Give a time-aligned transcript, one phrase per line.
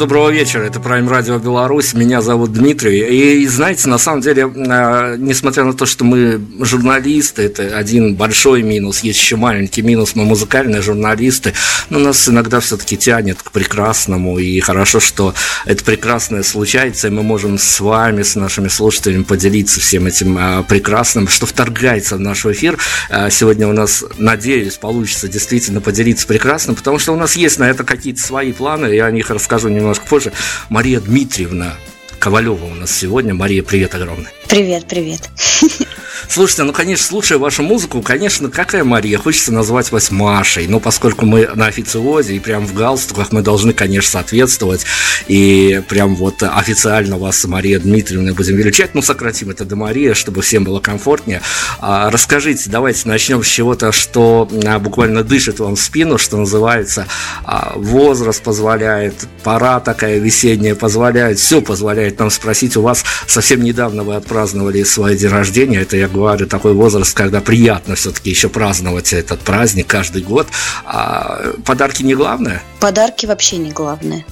[0.00, 3.00] Доброго вечера, это Prime Radio Беларусь, меня зовут Дмитрий.
[3.42, 8.62] И знаете, на самом деле, а, несмотря на то, что мы журналисты, это один большой
[8.62, 11.52] минус, есть еще маленький минус, мы музыкальные журналисты,
[11.90, 15.34] но нас иногда все-таки тянет к прекрасному, и хорошо, что
[15.66, 20.62] это прекрасное случается, и мы можем с вами, с нашими слушателями поделиться всем этим а,
[20.62, 22.78] прекрасным, что вторгается в наш эфир.
[23.10, 27.68] А, сегодня у нас, надеюсь, получится действительно поделиться прекрасным, потому что у нас есть на
[27.68, 30.32] это какие-то свои планы, я о них расскажу немножко позже.
[30.68, 31.74] Мария Дмитриевна
[32.18, 33.34] Ковалева у нас сегодня.
[33.34, 34.28] Мария, привет огромный.
[34.48, 35.28] Привет, привет.
[36.30, 39.18] Слушайте, ну, конечно, слушая вашу музыку, конечно, какая Мария?
[39.18, 43.72] Хочется назвать вас Машей, но поскольку мы на официозе и прям в галстуках, мы должны,
[43.72, 44.86] конечно, соответствовать.
[45.26, 48.94] И прям вот официально вас Мария Дмитриевна будем величать.
[48.94, 51.42] Ну, сократим это до Мария, чтобы всем было комфортнее.
[51.80, 57.08] А, расскажите, давайте начнем с чего-то, что а, буквально дышит вам в спину, что называется.
[57.42, 63.02] А, возраст позволяет, пора такая весенняя позволяет, все позволяет нам спросить у вас.
[63.26, 65.80] Совсем недавно вы отпраздновали свой день рождения.
[65.80, 70.46] Это, я говорю, такой возраст, когда приятно все-таки еще праздновать этот праздник каждый год.
[70.84, 72.62] А подарки не главное?
[72.80, 74.24] Подарки вообще не главное.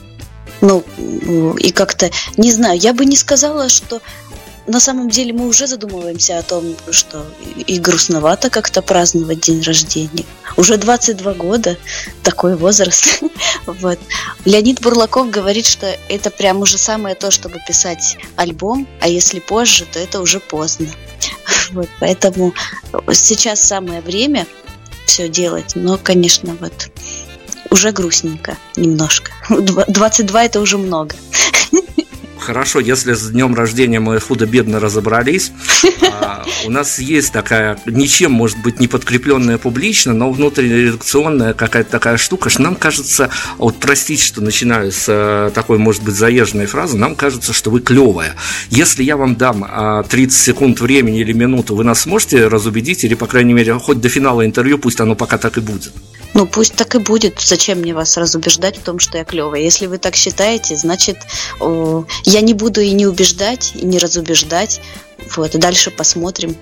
[0.60, 0.84] Ну,
[1.58, 4.00] и как-то, не знаю, я бы не сказала, что
[4.68, 7.24] на самом деле мы уже задумываемся о том, что
[7.66, 10.26] и грустновато как-то праздновать день рождения.
[10.56, 11.78] Уже 22 года,
[12.22, 13.22] такой возраст.
[13.66, 13.98] вот.
[14.44, 19.86] Леонид Бурлаков говорит, что это прям уже самое то, чтобы писать альбом, а если позже,
[19.90, 20.88] то это уже поздно.
[21.72, 22.54] Вот, поэтому
[23.12, 24.46] сейчас самое время
[25.06, 26.90] все делать, но, конечно, вот
[27.70, 29.32] уже грустненько немножко.
[29.48, 31.14] 22 это уже много
[32.38, 35.52] хорошо, если с днем рождения мы худо-бедно разобрались.
[36.20, 42.16] А, у нас есть такая, ничем, может быть, не подкрепленная публично, но внутриредакционная какая-то такая
[42.16, 46.96] штука, что нам кажется, вот простите, что начинаю с э, такой, может быть, заезженной фразы,
[46.96, 48.34] нам кажется, что вы клевая.
[48.70, 53.14] Если я вам дам 30 а, секунд времени или минуту, вы нас сможете разубедить, или,
[53.14, 55.92] по крайней мере, хоть до финала интервью, пусть оно пока так и будет.
[56.34, 57.40] Ну, пусть так и будет.
[57.40, 59.60] Зачем мне вас разубеждать в том, что я клевая?
[59.60, 61.16] Если вы так считаете, значит,
[62.28, 64.80] я не буду и не убеждать, и не разубеждать.
[65.36, 66.56] Вот, и дальше посмотрим.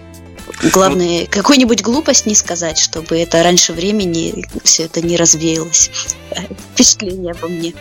[0.72, 1.28] Главное, вот.
[1.30, 5.90] какую-нибудь глупость не сказать, чтобы это раньше времени все это не развеялось.
[6.72, 7.74] Впечатление обо мне.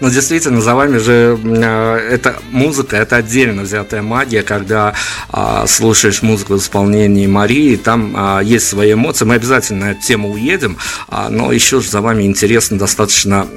[0.00, 4.94] Но действительно, за вами же э, эта музыка, это отдельно взятая магия, когда
[5.30, 9.24] а, слушаешь музыку в исполнении Марии, там а, есть свои эмоции.
[9.24, 10.78] Мы обязательно на эту тему уедем,
[11.08, 13.48] а, но еще же за вами интересно достаточно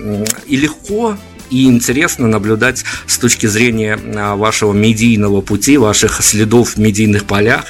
[0.47, 1.17] и легко
[1.49, 7.65] и интересно наблюдать с точки зрения а, вашего медийного пути, ваших следов в медийных полях,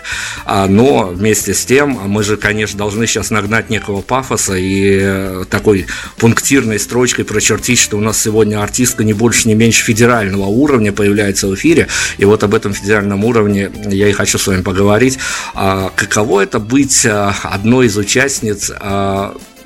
[0.46, 5.46] а, но вместе с тем мы же, конечно, должны сейчас нагнать некого пафоса и э,
[5.50, 5.88] такой
[6.18, 11.48] пунктирной строчкой прочертить, что у нас сегодня артистка не больше, не меньше федерального уровня появляется
[11.48, 11.88] в эфире,
[12.18, 15.20] и вот об этом федеральном уровне я и хочу с вами поговорить.
[15.54, 18.72] А, каково это быть одной из участниц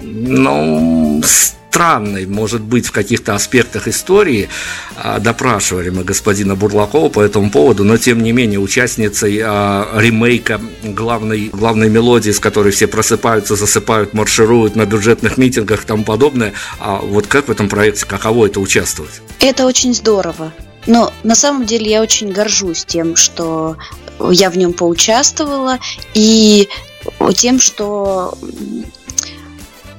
[0.04, 1.22] ну,
[1.72, 4.50] странной, может быть, в каких-то аспектах истории.
[4.98, 10.60] А, допрашивали мы господина Бурлакова по этому поводу, но тем не менее участницей а, ремейка
[10.84, 16.52] главной, главной мелодии, с которой все просыпаются, засыпают, маршируют на бюджетных митингах и тому подобное.
[16.80, 19.22] А вот как в этом проекте, каково это участвовать?
[19.40, 20.52] Это очень здорово.
[20.88, 23.78] Но на самом деле я очень горжусь тем, что
[24.30, 25.80] я в нем поучаствовала,
[26.14, 26.68] и
[27.34, 28.38] тем, что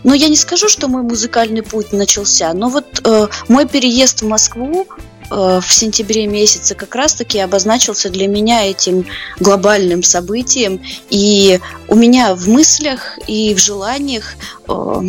[0.04, 4.26] но я не скажу, что мой музыкальный путь начался, но вот э, мой переезд в
[4.26, 4.86] Москву
[5.30, 9.06] э, в сентябре месяце как раз-таки обозначился для меня этим
[9.38, 10.80] глобальным событием.
[11.10, 14.34] И у меня в мыслях и в желаниях
[14.68, 15.00] э,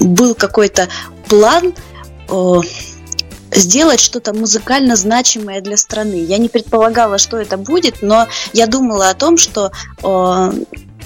[0.00, 0.88] был какой-то
[1.28, 1.74] план
[2.28, 2.60] э,
[3.52, 6.24] сделать что-то музыкально значимое для страны.
[6.24, 9.70] Я не предполагала, что это будет, но я думала о том, что
[10.02, 10.52] э,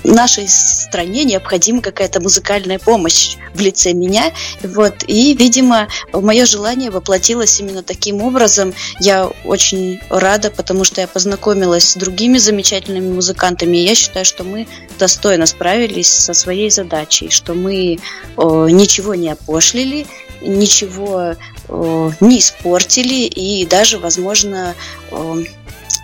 [0.04, 4.32] нашей стране необходима какая-то музыкальная помощь в лице меня.
[4.62, 5.04] Вот.
[5.06, 8.74] И, видимо, мое желание воплотилось именно таким образом.
[9.00, 13.76] Я очень рада, потому что я познакомилась с другими замечательными музыкантами.
[13.76, 14.66] И я считаю, что мы
[14.98, 17.98] достойно справились со своей задачей, что мы
[18.36, 20.06] о, ничего не опошлили,
[20.40, 21.34] ничего
[21.68, 24.74] о, не испортили и даже, возможно,
[25.10, 25.38] о,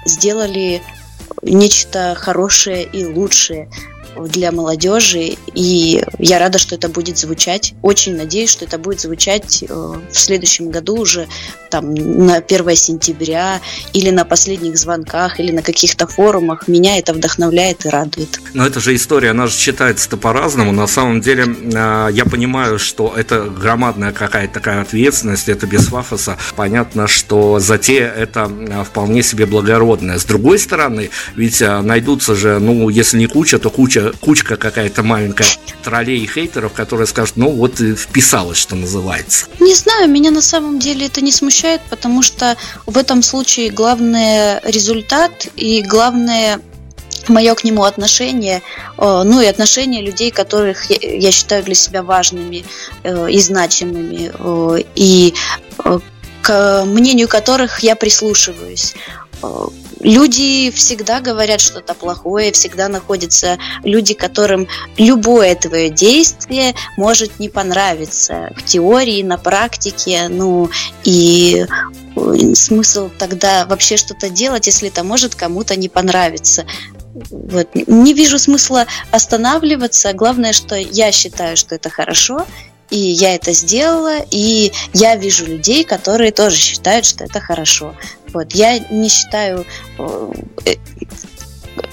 [0.05, 0.83] сделали
[1.43, 3.71] нечто хорошее и лучшее
[4.27, 7.75] для молодежи, и я рада, что это будет звучать.
[7.83, 11.29] Очень надеюсь, что это будет звучать э, в следующем году уже
[11.71, 13.61] там на 1 сентября
[13.93, 16.67] или на последних звонках или на каких-то форумах.
[16.69, 18.41] Меня это вдохновляет и радует.
[18.55, 20.73] Но это же история, она же читается-то по-разному.
[20.73, 26.39] На самом деле э, я понимаю, что это громадная какая-то такая ответственность, это без фафоса.
[26.57, 30.19] Понятно, что затея это э, вполне себе благородная.
[30.19, 35.47] С другой стороны, ведь найдутся же, ну, если не куча, то куча кучка какая-то маленькая
[35.83, 39.47] троллей и хейтеров, которые скажут, ну вот и вписалось, что называется.
[39.61, 44.61] Не знаю, меня на самом деле это не смущает, потому что в этом случае главный
[44.65, 46.61] результат и главное
[47.29, 48.63] мое к нему отношение,
[48.97, 52.65] э, ну и отношение людей, которых я считаю для себя важными
[53.03, 55.35] э, и значимыми, э, и
[56.43, 58.95] к мнению которых я прислушиваюсь.
[60.01, 68.53] Люди всегда говорят что-то плохое, всегда находятся люди, которым любое твое действие может не понравиться
[68.57, 70.71] в теории, на практике, ну
[71.05, 71.67] и
[72.55, 76.67] смысл тогда вообще что-то делать, если это может кому-то не понравиться.
[77.31, 77.69] Вот.
[77.75, 80.13] Не вижу смысла останавливаться.
[80.13, 82.47] Главное, что я считаю, что это хорошо,
[82.91, 87.95] и я это сделала, и я вижу людей, которые тоже считают, что это хорошо.
[88.33, 88.53] Вот.
[88.55, 89.65] Я не считаю
[89.99, 90.33] э,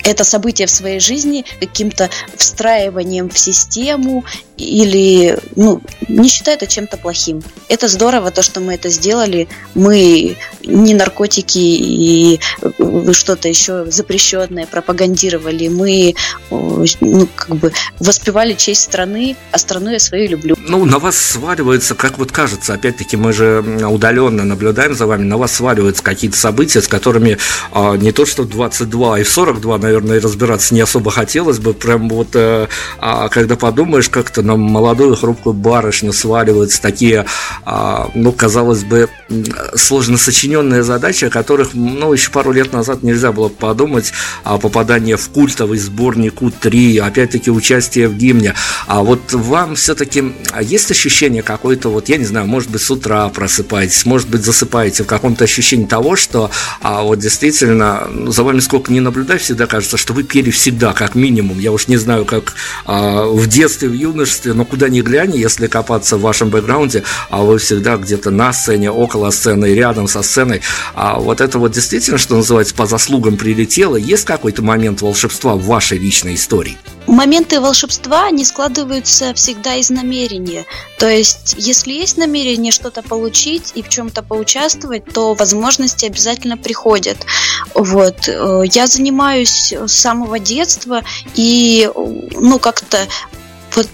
[0.03, 4.23] это событие в своей жизни каким-то встраиванием в систему
[4.57, 7.43] или ну, не считаю это чем-то плохим.
[7.67, 9.47] Это здорово, то, что мы это сделали.
[9.73, 15.67] Мы не наркотики и э, что-то еще запрещенное пропагандировали.
[15.67, 16.15] Мы
[16.49, 20.55] ну, как бы воспевали честь страны, а страну я свою люблю.
[20.59, 25.37] Ну, на вас сваливается, как вот кажется, опять-таки мы же удаленно наблюдаем за вами, на
[25.37, 27.37] вас сваливаются какие-то события, с которыми
[27.71, 31.59] а, не то что в 22, а и в 42, наверное, разбираться не особо хотелось
[31.59, 31.73] бы.
[31.73, 32.67] Прям вот, а,
[32.99, 37.25] а, когда подумаешь, как-то на молодую хрупкую барышню сваливаются такие,
[37.65, 39.09] а, ну, казалось бы,
[39.75, 44.13] сложно сочиненные задачи, о которых, ну, еще пару лет назад нельзя было подумать,
[44.43, 48.53] а попадание в культовый сборник У-3, опять-таки участие в гимне.
[48.87, 53.27] А вот вам все-таки есть ощущение какое-то, вот, я не знаю, может быть, с утра
[53.29, 56.51] просыпаетесь, может быть, засыпаете в каком-то ощущении того, что
[56.81, 60.93] а, вот действительно, ну, за вами сколько не наблюдаю, всегда кажется, что вы пели всегда,
[60.93, 61.59] как минимум.
[61.59, 62.53] Я уж не знаю, как
[62.85, 67.43] а, в детстве, в юношестве, но куда ни глянь, если копаться в вашем бэкграунде, а
[67.43, 70.61] вы всегда где-то на сцене, около сцены, рядом со сценой.
[70.93, 73.95] А вот это вот действительно, что называется, по заслугам прилетело.
[73.95, 76.77] Есть какой-то момент волшебства в вашей личной истории?
[77.07, 80.65] Моменты волшебства, они складываются всегда из намерения.
[80.97, 87.17] То есть, если есть намерение что-то получить и в чем-то поучаствовать, то возможности обязательно приходят.
[87.73, 88.27] Вот.
[88.27, 91.03] Э, я занимаюсь с самого детства
[91.35, 93.07] и, ну, как-то
[93.75, 93.87] вот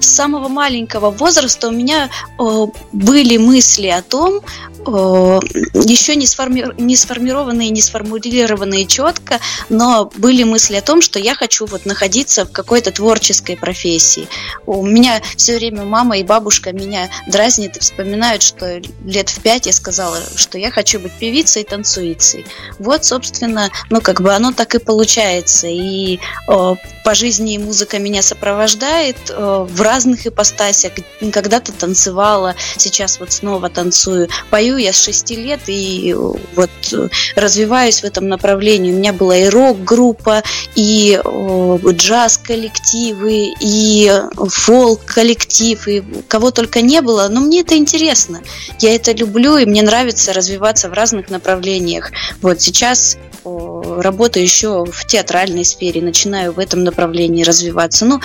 [0.00, 4.40] с самого маленького возраста у меня э, были мысли о том,
[4.86, 5.40] э,
[5.86, 6.64] еще не, сформи...
[6.78, 12.44] не сформированные, не сформулированные четко, но были мысли о том, что я хочу вот находиться
[12.44, 14.28] в какой-то творческой профессии.
[14.66, 19.66] У меня все время мама и бабушка меня дразнят и вспоминают, что лет в пять
[19.66, 22.46] я сказала, что я хочу быть певицей и танцуицей.
[22.78, 25.68] Вот, собственно, ну как бы оно так и получается.
[25.68, 26.74] И э,
[27.04, 30.92] по жизни музыка меня сопровождает в разных ипостасях.
[31.32, 34.28] Когда-то танцевала, сейчас вот снова танцую.
[34.50, 38.92] Пою я с 6 лет и э, вот э, развиваюсь в этом направлении.
[38.92, 40.42] У меня была и рок-группа,
[40.74, 47.28] и джаз-коллективы, и фолк-коллектив, и кого только не было.
[47.28, 48.40] Но мне это интересно.
[48.80, 52.10] Я это люблю, и мне нравится развиваться в разных направлениях.
[52.40, 58.04] Вот сейчас работаю еще в театральной сфере, начинаю в этом направлении развиваться.
[58.04, 58.20] Ну,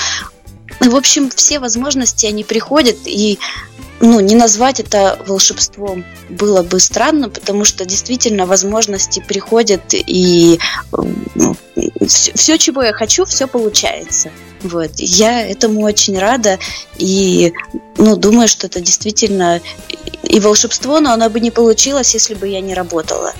[0.79, 3.39] в общем, все возможности, они приходят, и
[4.00, 10.59] ну, не назвать это волшебством было бы странно, потому что действительно возможности приходят, и
[11.36, 11.55] ну,
[12.05, 14.31] все, все, чего я хочу, все получается.
[14.62, 14.91] Вот.
[14.97, 16.59] Я этому очень рада,
[16.97, 17.53] и
[17.97, 19.62] ну, думаю, что это действительно
[20.24, 23.33] и волшебство, но оно бы не получилось, если бы я не работала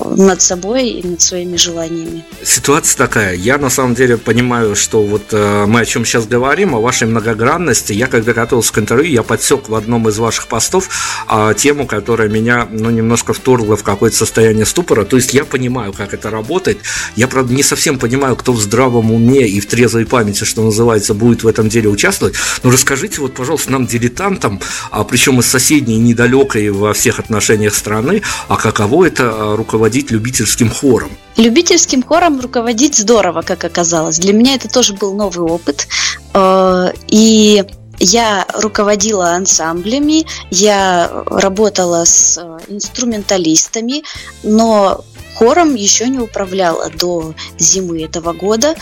[0.00, 2.24] над собой и над своими желаниями.
[2.42, 3.34] Ситуация такая.
[3.34, 7.08] Я на самом деле понимаю, что вот э, мы о чем сейчас говорим, о вашей
[7.08, 7.92] многогранности.
[7.92, 10.88] Я когда готовился к интервью, я подсек в одном из ваших постов
[11.28, 15.04] э, тему, которая меня ну, немножко вторгла в какое-то состояние ступора.
[15.04, 16.78] То есть я понимаю, как это работает.
[17.16, 21.14] Я, правда, не совсем понимаю, кто в здравом уме и в трезвой памяти, что называется,
[21.14, 22.34] будет в этом деле участвовать.
[22.62, 28.22] Но расскажите, вот, пожалуйста, нам, дилетантам, а причем из соседней, недалекой во всех отношениях страны,
[28.48, 31.10] а каково это э, руководить руководить любительским хором?
[31.36, 34.18] Любительским хором руководить здорово, как оказалось.
[34.18, 35.88] Для меня это тоже был новый опыт.
[36.34, 37.64] Э, и
[37.98, 44.02] я руководила ансамблями, я работала с э, инструменталистами,
[44.42, 45.04] но
[45.36, 48.74] хором еще не управляла до зимы этого года.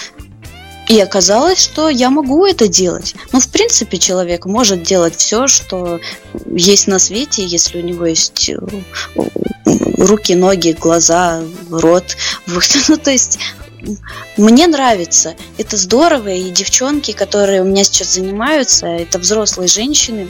[0.88, 3.14] И оказалось, что я могу это делать.
[3.32, 6.00] Ну, в принципе, человек может делать все, что
[6.46, 8.58] есть на свете, если у него есть э,
[9.98, 12.16] руки, ноги, глаза, рот.
[12.46, 12.64] Вот.
[12.88, 13.38] Ну, то есть
[14.36, 15.34] мне нравится.
[15.58, 16.28] Это здорово.
[16.28, 20.28] И девчонки, которые у меня сейчас занимаются, это взрослые женщины,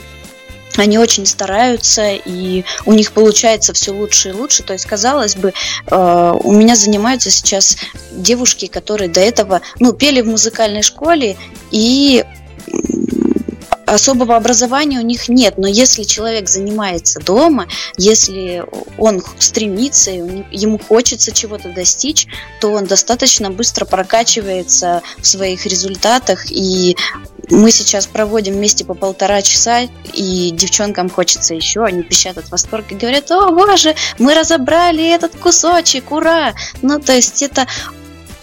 [0.75, 4.63] они очень стараются, и у них получается все лучше и лучше.
[4.63, 5.53] То есть, казалось бы,
[5.87, 7.77] э, у меня занимаются сейчас
[8.11, 11.35] девушки, которые до этого ну, пели в музыкальной школе,
[11.71, 12.23] и
[13.87, 17.67] особого образования у них нет, но если человек занимается дома,
[17.97, 18.63] если
[18.97, 22.27] он стремится, ему хочется чего-то достичь,
[22.61, 26.95] то он достаточно быстро прокачивается в своих результатах и
[27.49, 32.93] мы сейчас проводим вместе по полтора часа, и девчонкам хочется еще, они пищат от восторга
[32.93, 36.53] и говорят, о боже, мы разобрали этот кусочек, ура!
[36.81, 37.65] Ну, то есть это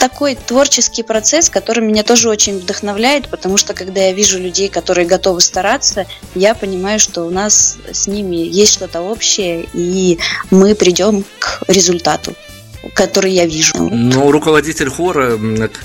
[0.04, 5.06] такой творческий процесс, который меня тоже очень вдохновляет, потому что когда я вижу людей, которые
[5.06, 10.18] готовы стараться, я понимаю, что у нас с ними есть что-то общее, и
[10.50, 12.34] мы придем к результату
[12.92, 13.74] который я вижу.
[13.90, 15.38] Но руководитель хора,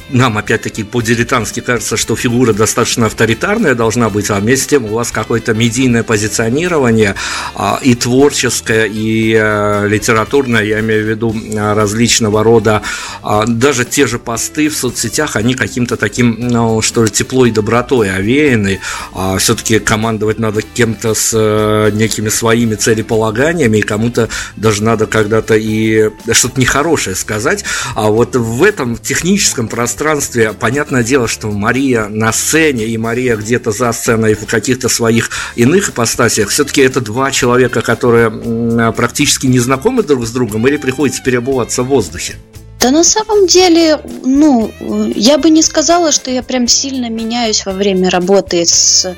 [0.09, 4.89] нам опять-таки по-дилетантски кажется, что фигура достаточно авторитарная должна быть, а вместе с тем у
[4.89, 7.15] вас какое-то медийное позиционирование
[7.55, 12.81] а, и творческое, и э, литературное, я имею в виду э, различного рода,
[13.23, 17.51] а, даже те же посты в соцсетях, они каким-то таким, ну, что ли, тепло и
[17.51, 18.79] добротой овеяны.
[19.13, 25.55] А все-таки командовать надо кем-то с э, некими своими целеполаганиями, и кому-то даже надо когда-то
[25.55, 27.63] и что-то нехорошее хорошее сказать.
[27.95, 33.71] А вот в этом техническом пространстве, понятное дело, что Мария на сцене и Мария где-то
[33.71, 40.01] за сценой в каких-то своих иных ипостасиях, все-таки это два человека, которые практически не знакомы
[40.01, 42.37] друг с другом или приходится переобуваться в воздухе?
[42.79, 44.71] Да на самом деле, ну,
[45.15, 49.13] я бы не сказала, что я прям сильно меняюсь во время работы с э,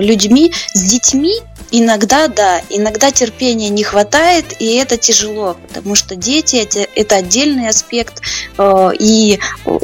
[0.00, 1.32] людьми, с детьми
[1.70, 7.68] Иногда да, иногда терпения не хватает, и это тяжело, потому что дети это, это отдельный
[7.68, 8.22] аспект,
[8.58, 9.78] э, и э,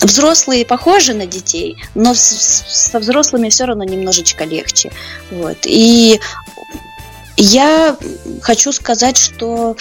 [0.00, 4.90] взрослые похожи на детей, но со взрослыми все равно немножечко легче.
[5.30, 5.58] Вот.
[5.64, 6.18] И
[7.36, 7.96] я
[8.40, 9.76] хочу сказать, что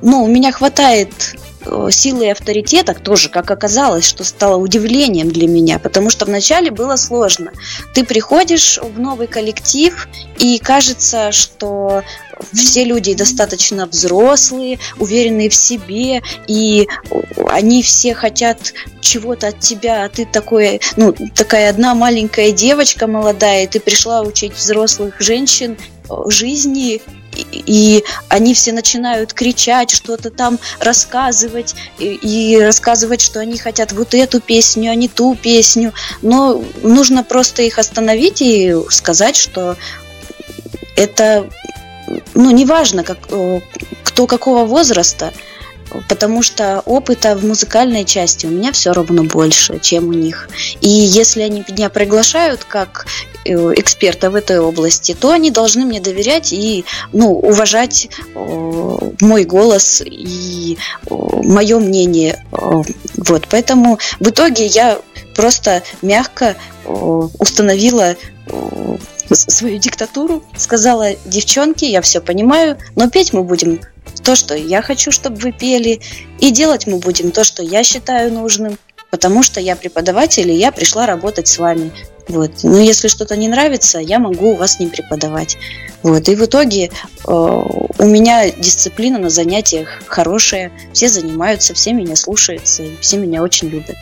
[0.00, 1.51] ну, у меня хватает Э,
[1.90, 6.96] силы и авторитета тоже, как оказалось, что стало удивлением для меня, потому что вначале было
[6.96, 7.52] сложно.
[7.94, 12.02] Ты приходишь в новый коллектив, и кажется, что
[12.52, 16.88] все люди достаточно взрослые, уверенные в себе, и
[17.48, 23.64] они все хотят чего-то от тебя, а ты такой, ну, такая одна маленькая девочка молодая,
[23.64, 25.76] и ты пришла учить взрослых женщин
[26.08, 27.02] э, жизни,
[27.52, 34.14] и они все начинают кричать, что-то там рассказывать, и, и рассказывать, что они хотят вот
[34.14, 35.92] эту песню, а не ту песню.
[36.20, 39.76] Но нужно просто их остановить и сказать, что
[40.96, 41.48] это,
[42.34, 43.60] ну, неважно, как, э,
[44.04, 45.32] кто какого возраста,
[46.08, 50.48] потому что опыта в музыкальной части у меня все равно больше, чем у них.
[50.80, 53.06] И если они меня приглашают как
[53.44, 59.44] э, эксперта в этой области, то они должны мне доверять и ну, уважать э, мой
[59.44, 62.44] голос и мое мнение.
[62.50, 64.98] Вот, поэтому в итоге я
[65.34, 68.16] просто мягко установила
[69.34, 73.80] свою диктатуру, сказала, девчонки, я все понимаю, но петь мы будем
[74.22, 76.00] то, что я хочу, чтобы вы пели,
[76.40, 78.78] и делать мы будем то, что я считаю нужным,
[79.10, 81.92] потому что я преподаватель, и я пришла работать с вами.
[82.28, 82.50] Вот.
[82.62, 85.56] Но если что-то не нравится, я могу у вас не преподавать.
[86.02, 86.28] Вот.
[86.28, 92.84] И в итоге э, у меня дисциплина на занятиях хорошая, все занимаются, все меня слушаются,
[93.00, 93.96] все меня очень любят.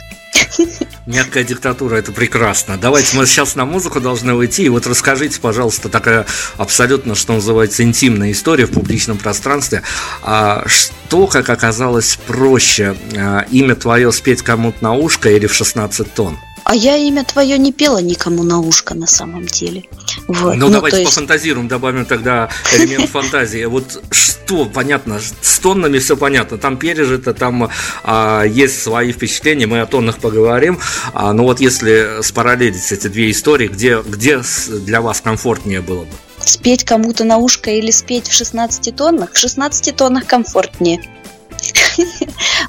[1.06, 2.76] Мягкая диктатура, это прекрасно.
[2.76, 4.64] Давайте мы сейчас на музыку должны уйти.
[4.64, 9.82] И вот расскажите, пожалуйста, такая абсолютно, что называется, интимная история в публичном пространстве.
[10.22, 12.96] А что, как оказалось, проще?
[13.16, 16.38] А, имя твое спеть кому-то на ушко или в 16 тонн?
[16.70, 19.82] А я имя твое не пела никому на ушко на самом деле.
[20.28, 20.54] Вот.
[20.54, 21.10] Ну, ну давайте есть...
[21.10, 23.64] пофантазируем, добавим тогда элемент фантазии.
[23.64, 26.58] Вот что понятно, с тоннами все понятно.
[26.58, 27.70] Там пережито, там
[28.04, 30.78] а, есть свои впечатления, мы о тоннах поговорим.
[31.12, 36.12] А, но вот если спараллелить эти две истории, где, где для вас комфортнее было бы?
[36.38, 39.32] Спеть кому-то на ушко или спеть в 16 тоннах?
[39.32, 41.02] В 16 тоннах комфортнее.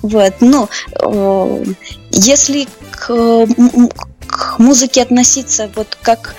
[0.02, 0.68] Вот, ну,
[2.10, 2.68] если
[3.02, 3.48] к,
[4.28, 6.36] к музыке относиться вот как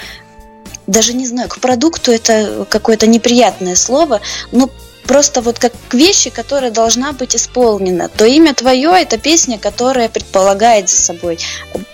[0.87, 4.21] даже не знаю, к продукту это какое-то неприятное слово,
[4.51, 4.69] но
[5.07, 8.09] просто вот как вещи, которая должна быть исполнена.
[8.09, 11.39] То имя твое– это песня, которая предполагает за собой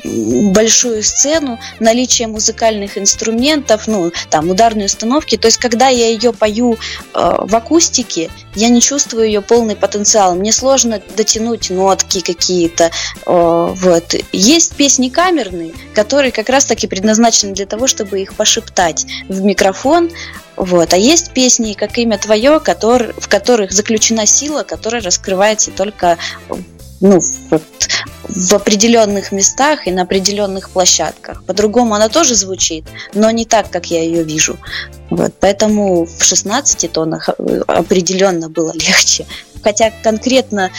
[0.04, 5.36] большую сцену, наличие музыкальных инструментов, ну, там, ударные установки.
[5.36, 6.76] То есть, когда я ее пою э,
[7.14, 10.34] в акустике, я не чувствую ее полный потенциал.
[10.34, 12.90] Мне сложно дотянуть нотки какие-то.
[13.26, 14.14] Э, вот.
[14.32, 20.10] Есть песни камерные, которые как раз-таки предназначены для того, чтобы их пошептать в микрофон,
[20.58, 20.92] вот.
[20.92, 26.18] А есть песни, как имя твое, который, в которых заключена сила, которая раскрывается только
[27.00, 27.62] ну, вот,
[28.24, 31.44] в определенных местах и на определенных площадках.
[31.44, 34.58] По-другому она тоже звучит, но не так, как я ее вижу.
[35.10, 39.26] Вот, поэтому в 16 тонах э, определенно было легче.
[39.62, 40.70] Хотя конкретно,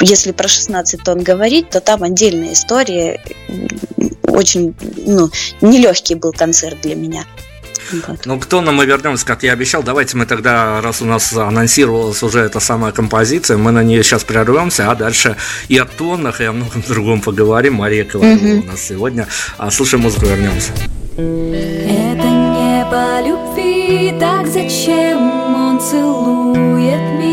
[0.00, 3.22] если про 16 тонн говорить, то там отдельная история.
[4.26, 4.74] Очень
[5.06, 5.28] ну,
[5.60, 7.24] нелегкий был концерт для меня.
[8.24, 9.82] Ну, к тонам мы вернемся, как я обещал.
[9.82, 14.24] Давайте мы тогда, раз у нас анонсировалась уже эта самая композиция, мы на нее сейчас
[14.24, 15.36] прервемся, а дальше
[15.68, 17.74] и о тонах, и о многом другом поговорим.
[17.74, 18.66] Мария Ковалева угу.
[18.66, 19.26] у нас сегодня.
[19.58, 20.72] А слушаем музыку, вернемся.
[21.16, 27.29] Это не по любви, так зачем он целует меня?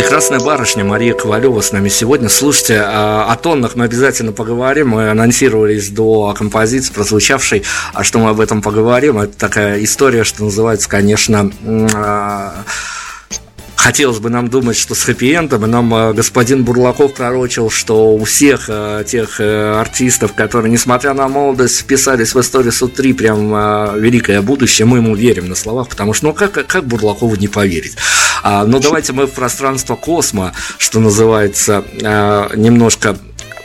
[0.00, 2.30] Прекрасная барышня Мария Ковалева с нами сегодня.
[2.30, 4.88] Слушайте, а, о тоннах мы обязательно поговорим.
[4.88, 9.18] Мы анонсировались до композиции прозвучавшей, а что мы об этом поговорим.
[9.18, 11.52] Это такая история, что называется, конечно,
[11.94, 12.64] а,
[13.76, 18.24] хотелось бы нам думать, что с хэппи-эндом, и нам э, господин Бурлаков пророчил, что у
[18.24, 18.70] всех
[19.06, 24.98] тех э, артистов, которые, несмотря на молодость, вписались в историю Су-3, прям великое будущее, мы
[24.98, 27.96] ему верим на словах, потому что, ну, как, как Бурлакову не поверить?
[28.42, 31.84] А, но давайте мы в пространство космо, что называется,
[32.54, 33.16] немножко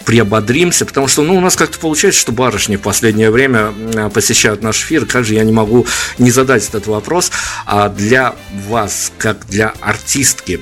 [0.05, 3.73] приободримся, потому что ну, у нас как-то получается, что барышни в последнее время
[4.13, 5.05] посещают наш эфир.
[5.05, 5.85] Как же я не могу
[6.19, 7.31] не задать этот вопрос?
[7.65, 8.35] А для
[8.67, 10.59] вас, как для артистки,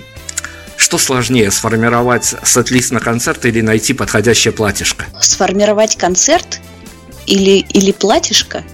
[0.78, 5.06] что сложнее, сформировать сет-лист на концерт или найти подходящее платьишко?
[5.20, 6.62] Сформировать концерт
[7.26, 8.64] или, или платьишко–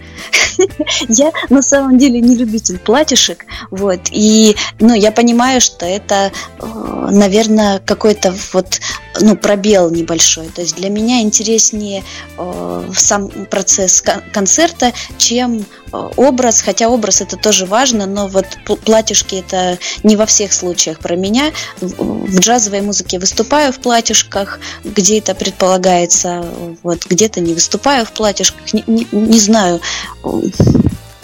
[1.10, 7.08] Я на самом деле не любитель платьишек, вот, и, ну, я понимаю, что это, э,
[7.12, 8.80] наверное, какой-то вот,
[9.20, 12.04] ну, пробел небольшой, то есть для меня интереснее
[12.38, 15.60] э, сам процесс концерта, чем
[15.92, 18.46] э, образ, хотя образ это тоже важно, но вот
[18.86, 21.52] платьишки это не во всех случаях про меня.
[21.82, 26.46] В джазовой музыке выступаю в платьишках, где это предполагается,
[26.84, 29.82] вот где-то не выступаю в платьишках, не, не, не знаю,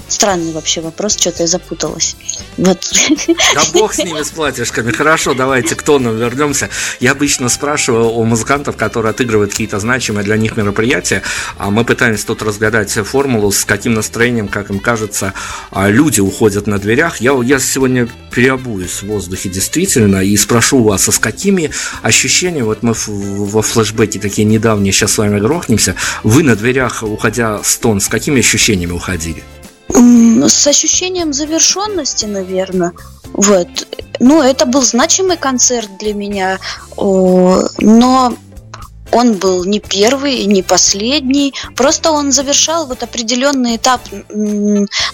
[0.07, 2.15] Странный вообще вопрос, что-то я запуталась.
[2.57, 2.79] Вот.
[3.53, 4.91] Да бог с ними, с платьишками.
[4.91, 6.69] Хорошо, давайте к тону вернемся.
[6.99, 11.23] Я обычно спрашиваю у музыкантов, которые отыгрывают какие-то значимые для них мероприятия,
[11.57, 15.33] а мы пытаемся тут разгадать формулу, с каким настроением, как им кажется,
[15.71, 17.17] а, люди уходят на дверях.
[17.19, 22.83] Я, я сегодня переобуюсь в воздухе действительно и спрошу вас, а с какими ощущениями, вот
[22.83, 27.99] мы во флешбеке такие недавние, сейчас с вами грохнемся, вы на дверях, уходя с тон,
[27.99, 29.43] с какими ощущениями уходили?
[29.89, 32.93] С ощущением завершенности, наверное.
[33.33, 33.67] Вот.
[34.19, 36.59] Ну, это был значимый концерт для меня,
[36.97, 38.33] но
[39.11, 44.01] он был не первый не последний, просто он завершал вот определенный этап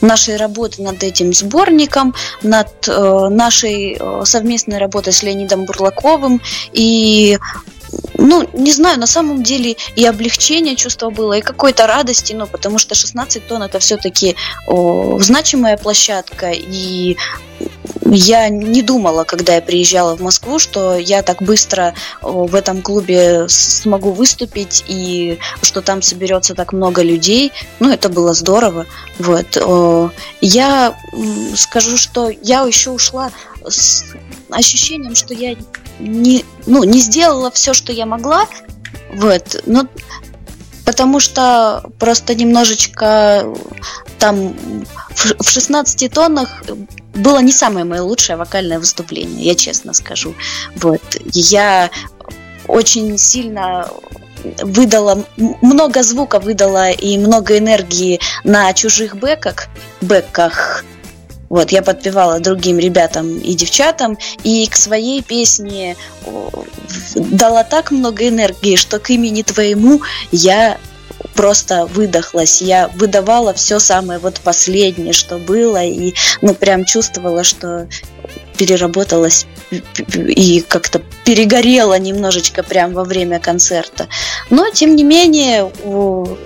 [0.01, 6.41] нашей работы над этим сборником, над э, нашей э, совместной работой с Леонидом Бурлаковым,
[6.73, 7.37] и
[8.21, 12.77] ну, не знаю, на самом деле и облегчение чувство было, и какой-то радости, ну, потому
[12.77, 14.35] что 16 тонн это все-таки
[15.19, 17.17] значимая площадка, и
[18.05, 23.47] я не думала, когда я приезжала в Москву, что я так быстро в этом клубе
[23.47, 27.51] смогу выступить и что там соберется так много людей.
[27.79, 28.85] Ну, это было здорово.
[29.19, 30.13] Вот.
[30.41, 30.97] Я
[31.55, 33.31] скажу, что я еще ушла
[33.67, 34.05] с
[34.49, 35.55] ощущением, что я
[35.99, 38.45] не, ну, не сделала все, что я могла.
[39.13, 39.61] Вот.
[39.65, 39.87] Но
[40.85, 43.45] потому что просто немножечко
[44.19, 44.55] там
[45.15, 46.63] в 16 тоннах
[47.13, 50.33] было не самое мое лучшее вокальное выступление, я честно скажу.
[50.75, 51.01] Вот.
[51.33, 51.89] Я
[52.67, 53.87] очень сильно
[54.63, 59.67] выдала, много звука выдала и много энергии на чужих бэках,
[60.01, 60.83] бэках,
[61.51, 65.97] вот, я подпевала другим ребятам и девчатам, и к своей песне
[67.13, 70.77] дала так много энергии, что к имени твоему я
[71.33, 72.61] просто выдохлась.
[72.61, 77.87] Я выдавала все самое вот последнее, что было, и ну прям чувствовала, что
[78.57, 84.07] переработалась и как-то перегорела немножечко прям во время концерта.
[84.51, 85.71] Но, тем не менее,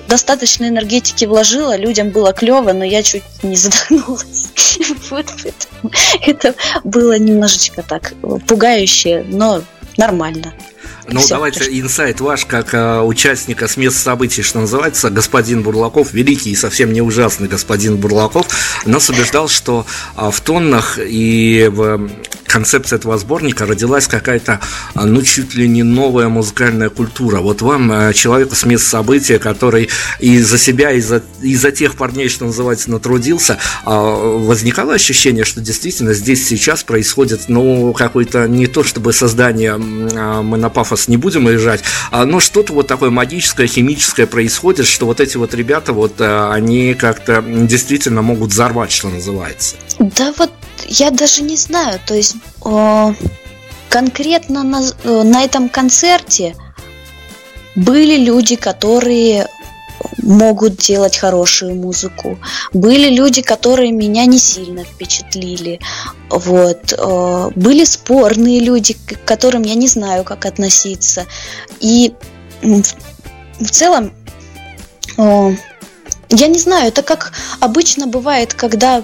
[0.07, 4.47] достаточно энергетики вложила, людям было клево, но я чуть не задохнулась.
[6.21, 8.13] Это было немножечко так
[8.47, 9.61] пугающе, но
[9.97, 10.53] нормально.
[11.07, 16.13] Ну, Все, давайте инсайт ваш, как э, участника с мест событий, что называется, господин Бурлаков,
[16.13, 18.47] великий и совсем не ужасный господин Бурлаков,
[18.85, 19.85] нас убеждал, что
[20.17, 22.09] э, в тоннах и в
[22.55, 24.61] концепции этого сборника родилась какая-то,
[24.93, 27.41] а, ну, чуть ли не новая музыкальная культура.
[27.41, 29.89] Вот вам, а, человеку с мест события, который
[30.21, 33.99] и за себя, и за, и за тех парней, что называется, натрудился, а,
[34.37, 40.69] возникало ощущение, что действительно здесь сейчас происходит, ну, какое-то не то чтобы создание, мы на
[40.69, 41.81] пафос не будем уезжать,
[42.13, 47.43] но что-то вот такое магическое, химическое происходит, что вот эти вот ребята, вот они как-то
[47.45, 49.75] действительно могут взорвать, что называется.
[49.99, 50.51] Да вот
[50.99, 52.35] я даже не знаю, то есть
[53.89, 56.55] конкретно на, э, на этом концерте
[57.75, 59.47] были люди, которые
[60.21, 62.37] могут делать хорошую музыку.
[62.73, 65.79] Были люди, которые меня не сильно впечатлили.
[66.29, 66.93] Вот.
[66.97, 71.25] Э, были спорные люди, к которым я не знаю, как относиться.
[71.79, 72.13] И
[72.61, 74.11] в, целом
[76.35, 79.03] я не знаю, это как обычно бывает, когда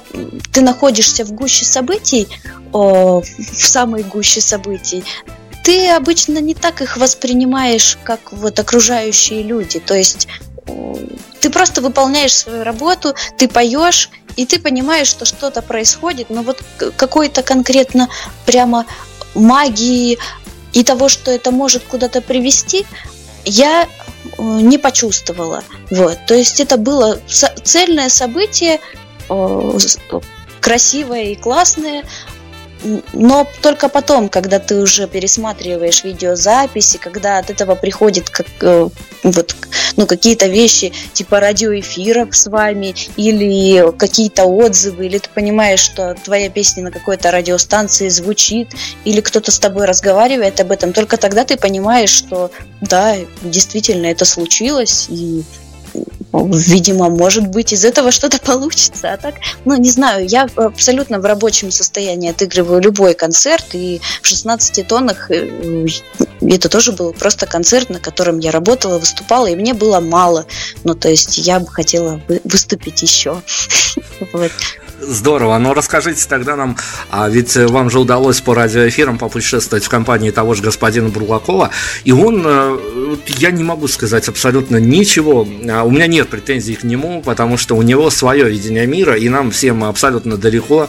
[0.52, 2.28] ты находишься в гуще событий,
[2.74, 5.04] о, в самой гуще событий,
[5.64, 9.80] ты обычно не так их воспринимаешь, как вот окружающие люди.
[9.80, 10.28] То есть
[11.40, 16.64] ты просто выполняешь свою работу, ты поешь, и ты понимаешь, что что-то происходит, но вот
[16.98, 18.10] какой-то конкретно
[18.46, 18.86] прямо
[19.36, 20.18] магии
[20.74, 22.86] и того, что это может куда-то привести,
[23.44, 23.88] я
[24.38, 25.64] не почувствовала.
[25.90, 26.18] Вот.
[26.28, 27.20] То есть это было
[27.64, 28.80] цельное событие,
[29.30, 29.78] э,
[30.60, 32.06] красивое и классное,
[33.14, 38.90] но только потом, когда ты уже пересматриваешь видеозаписи, когда от этого приходит как, э,
[39.24, 39.56] вот,
[39.98, 46.50] ну, какие-то вещи типа радиоэфиров с вами или какие-то отзывы, или ты понимаешь, что твоя
[46.50, 48.70] песня на какой-то радиостанции звучит,
[49.06, 54.26] или кто-то с тобой разговаривает об этом, только тогда ты понимаешь, что да, действительно это
[54.26, 55.44] случилось, и
[56.34, 59.14] видимо, может быть, из этого что-то получится.
[59.14, 64.28] А так, ну, не знаю, я абсолютно в рабочем состоянии отыгрываю любой концерт, и в
[64.28, 65.88] 16 тоннах э,
[66.42, 70.46] это тоже был просто концерт, на котором я работала, выступала, и мне было мало.
[70.84, 73.42] Ну, то есть я бы хотела выступить еще.
[75.02, 75.58] Здорово.
[75.58, 76.78] Но расскажите тогда нам,
[77.10, 81.72] а ведь вам же удалось по радиоэфирам попутешествовать в компании того же господина Бурлакова,
[82.04, 82.78] и он, э,
[83.40, 87.76] я не могу сказать абсолютно ничего, а, у меня нет претензий к нему, потому что
[87.76, 90.88] у него свое видение мира, и нам всем абсолютно далеко,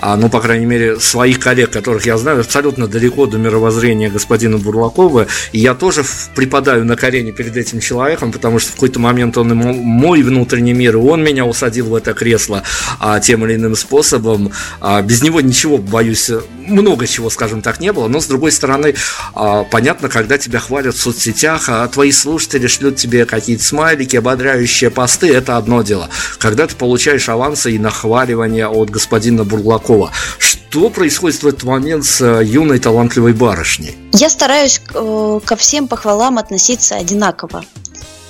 [0.00, 4.56] а, ну, по крайней мере, своих коллег, которых я знаю, абсолютно далеко до мировоззрения господина
[4.56, 9.36] Бурлакова, и я тоже припадаю на колени перед этим человеком, потому что в какой-то момент
[9.36, 12.62] он мой внутренний мир, и он меня усадил в это кресло
[12.98, 14.52] а, тем или или иным способом.
[14.80, 16.30] А, без него ничего, боюсь,
[16.66, 18.08] много чего, скажем так, не было.
[18.08, 18.94] Но, с другой стороны,
[19.34, 24.90] а, понятно, когда тебя хвалят в соцсетях, а твои слушатели шлют тебе какие-то смайлики, ободряющие
[24.90, 26.08] посты, это одно дело.
[26.38, 32.20] Когда ты получаешь авансы и нахваливания от господина Бурлакова, что происходит в этот момент с
[32.20, 33.96] э, юной талантливой барышней?
[34.12, 37.64] Я стараюсь э, ко всем похвалам относиться одинаково.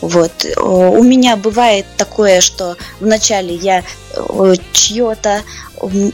[0.00, 0.46] Вот.
[0.56, 3.84] У меня бывает такое, что вначале я
[4.72, 5.42] чье-то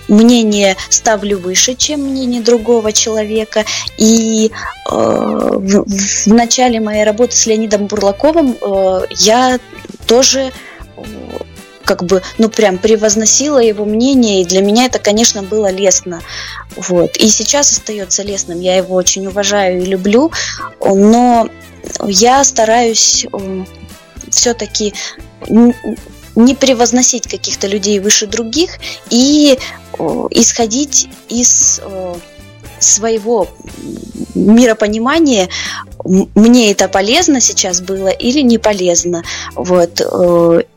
[0.09, 3.65] мнение ставлю выше, чем мнение другого человека.
[3.99, 9.59] И э, в, начале моей работы с Леонидом Бурлаковым э, я
[10.07, 10.53] тоже
[11.85, 16.21] как бы, ну, прям превозносила его мнение, и для меня это, конечно, было лестно.
[16.75, 17.17] Вот.
[17.17, 18.61] И сейчас остается лестным.
[18.61, 20.33] Я его очень уважаю и люблю,
[20.81, 21.49] но
[22.07, 23.27] я стараюсь
[24.31, 24.95] все-таки
[25.49, 28.79] не превозносить каких-то людей выше других
[29.11, 29.59] и
[30.31, 31.81] исходить из
[32.79, 33.49] своего
[34.35, 35.49] миропонимания,
[36.05, 39.25] мне это полезно сейчас было или не полезно.
[39.55, 40.01] Вот.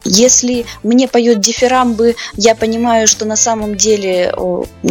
[0.05, 4.33] Если мне поет дифирамбы, я понимаю, что на самом деле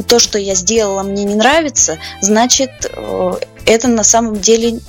[0.06, 2.70] то, что я сделала, мне не нравится, значит,
[3.64, 4.80] это на самом деле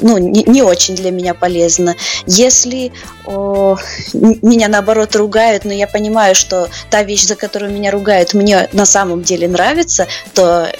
[0.00, 1.96] ну, не, не очень для меня полезно.
[2.26, 2.92] Если
[3.24, 3.76] о,
[4.12, 8.86] меня наоборот ругают, но я понимаю, что та вещь, за которую меня ругают, мне на
[8.86, 10.70] самом деле нравится, то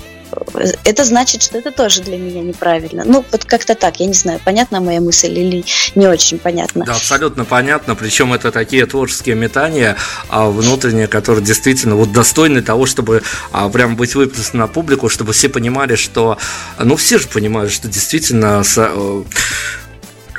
[0.84, 3.04] это значит, что это тоже для меня неправильно.
[3.04, 6.84] Ну, вот как-то так, я не знаю, понятна моя мысль или не очень понятно.
[6.84, 9.96] Да, абсолютно понятно, причем это такие творческие метания
[10.28, 15.32] а, внутренние, которые действительно вот достойны того, чтобы а, прям быть выпущены на публику, чтобы
[15.32, 16.38] все понимали, что,
[16.78, 19.24] ну, все же понимают, что действительно э,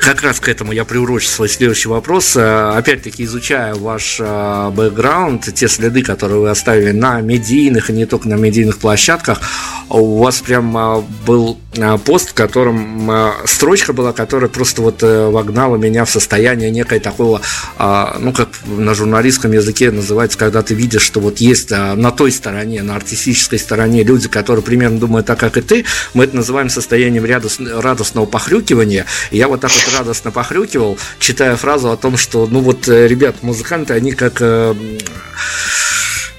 [0.06, 2.36] как раз к этому я приурочу свой следующий вопрос.
[2.36, 8.06] Э, опять-таки, изучая ваш э, бэкграунд, те следы, которые вы оставили на медийных и не
[8.06, 9.42] только на медийных площадках,
[9.90, 11.58] у вас прям э, был
[12.06, 13.12] пост, в котором
[13.44, 17.42] строчка была, которая просто вот вогнала меня в состояние некой такого,
[17.78, 22.82] ну, как на журналистском языке называется, когда ты видишь, что вот есть на той стороне,
[22.82, 27.26] на артистической стороне люди, которые примерно думают так, как и ты, мы это называем состоянием
[27.26, 29.06] радостного похрюкивания.
[29.32, 33.08] И я вот так вот радостно похрюкивал, читая фразу о том, что, ну вот, э,
[33.08, 34.42] ребят, музыканты, они как...
[34.42, 34.76] Э,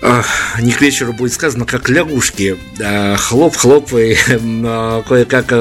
[0.03, 0.23] э,
[0.61, 2.57] не к вечеру будет сказано, как лягушки.
[2.79, 5.53] Хлоп-хлоп кое-как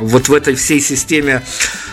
[0.00, 1.42] вот в этой всей системе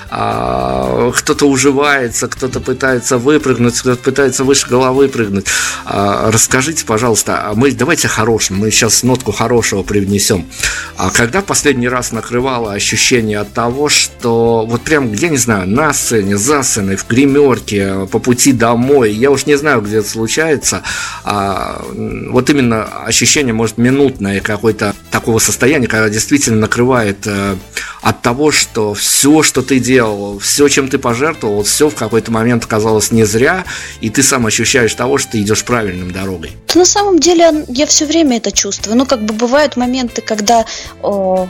[0.09, 5.45] а, кто-то уживается, кто-то пытается выпрыгнуть, кто-то пытается выше головы прыгнуть.
[5.85, 10.45] А, расскажите, пожалуйста, а мы давайте хорошим, мы сейчас нотку хорошего привнесем.
[10.97, 15.93] А когда последний раз накрывало ощущение от того, что вот прям, я не знаю, на
[15.93, 20.83] сцене, за сценой, в гримерке, по пути домой, я уж не знаю, где это случается,
[21.23, 21.83] а,
[22.29, 27.55] вот именно ощущение, может, минутное какой-то такого состояния, когда действительно накрывает э,
[28.05, 32.63] от того, что все, что ты делал, все, чем ты пожертвовал, все в какой-то момент
[32.63, 33.65] оказалось не зря,
[33.99, 36.51] и ты сам ощущаешь того, что ты идешь правильным дорогой.
[36.75, 38.95] На самом деле я все время это чувствую.
[38.95, 40.65] Ну, как бы бывают моменты, когда
[41.01, 41.47] о,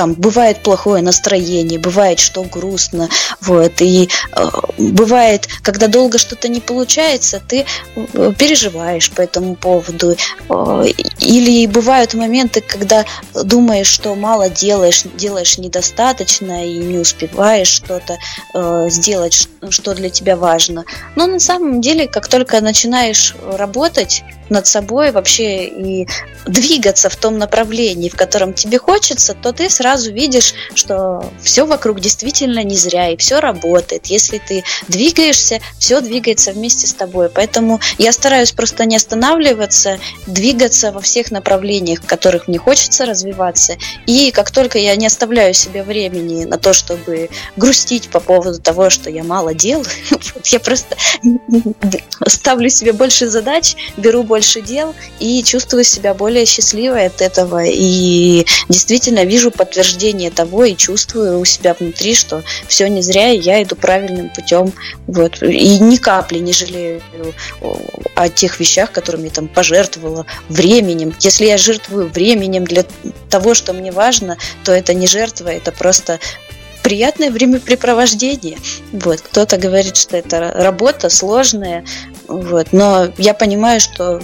[0.00, 3.08] там бывает плохое настроение, бывает, что грустно,
[3.42, 4.48] вот, и э,
[4.78, 10.16] бывает, когда долго что-то не получается, ты э, переживаешь по этому поводу,
[10.48, 10.84] э,
[11.18, 18.18] или бывают моменты, когда думаешь, что мало делаешь, делаешь недостаточно и не успеваешь что-то
[18.54, 20.84] э, сделать, что для тебя важно.
[21.16, 26.08] Но на самом деле, как только начинаешь работать над собой вообще и
[26.46, 32.00] двигаться в том направлении, в котором тебе хочется, то ты сразу видишь, что все вокруг
[32.00, 34.06] действительно не зря, и все работает.
[34.06, 37.28] Если ты двигаешься, все двигается вместе с тобой.
[37.28, 43.76] Поэтому я стараюсь просто не останавливаться, двигаться во всех направлениях, в которых мне хочется развиваться.
[44.06, 48.90] И как только я не оставляю себе времени на то, чтобы грустить по поводу того,
[48.90, 49.86] что я мало делаю,
[50.44, 50.96] я просто
[52.26, 58.46] ставлю себе больше задач, беру больше дел и чувствую себя более счастливой от этого и
[58.68, 63.62] действительно вижу подтверждение того и чувствую у себя внутри, что все не зря, и я
[63.62, 64.72] иду правильным путем.
[65.06, 65.42] Вот.
[65.42, 67.02] И ни капли не жалею
[68.14, 71.14] о тех вещах, которыми я там пожертвовала временем.
[71.20, 72.84] Если я жертвую временем для
[73.28, 76.18] того, что мне важно, то это не жертва, это просто
[76.82, 78.58] приятное времяпрепровождение.
[78.92, 79.20] Вот.
[79.20, 81.84] Кто-то говорит, что это работа сложная,
[82.28, 82.72] вот.
[82.72, 84.20] но я понимаю, что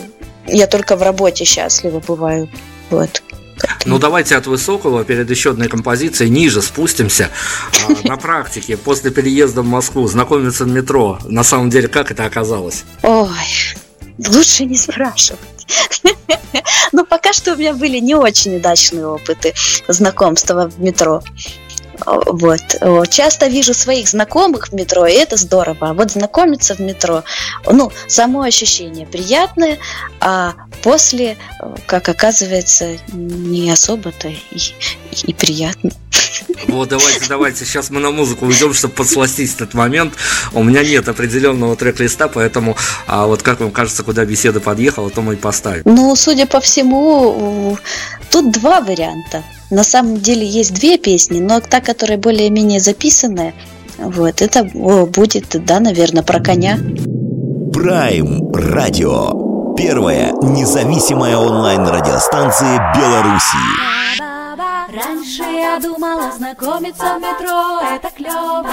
[0.46, 2.48] я только в работе счастлива бываю.
[2.90, 3.22] Вот.
[3.86, 7.30] Ну давайте от высокого перед еще одной композицией ниже спустимся.
[7.88, 11.18] А, на практике после переезда в Москву знакомиться в метро.
[11.24, 12.84] На самом деле, как это оказалось?
[13.02, 13.28] Ой,
[14.18, 15.40] лучше не спрашивать.
[16.92, 19.54] Но пока что у меня были не очень удачные опыты
[19.88, 21.22] знакомства в метро.
[22.04, 23.08] Вот.
[23.10, 25.90] Часто вижу своих знакомых в метро, и это здорово.
[25.90, 27.24] А вот знакомиться в метро,
[27.66, 29.78] ну, само ощущение приятное,
[30.20, 31.36] а после,
[31.86, 34.58] как оказывается, не особо-то и,
[35.24, 35.90] и приятно.
[36.68, 40.14] Вот, давайте, давайте, сейчас мы на музыку уйдем, чтобы подсластить этот момент.
[40.52, 42.76] У меня нет определенного трек-листа, поэтому
[43.06, 45.82] а вот как вам кажется, куда беседа подъехала, то мы и поставим.
[45.84, 47.78] Ну, судя по всему,
[48.30, 49.42] тут два варианта.
[49.70, 53.52] На самом деле есть две песни, но та, которая более-менее записанная,
[53.98, 56.78] вот, это будет, да, наверное, про коня.
[57.72, 59.74] Прайм Радио.
[59.76, 63.56] Первая независимая онлайн-радиостанция Беларуси.
[64.96, 68.64] Раньше я думала знакомиться в метро, это клево.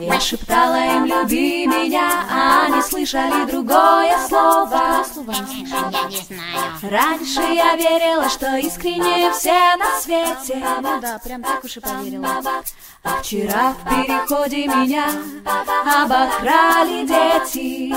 [0.00, 5.04] Я шептала им, люби меня, а они слышали другое слово.
[6.82, 10.64] Раньше я верила, что искренне все на свете.
[10.80, 12.42] Ну да, прям так уж и поверила.
[13.02, 15.06] А вчера в переходе меня
[16.02, 17.94] обокрали дети.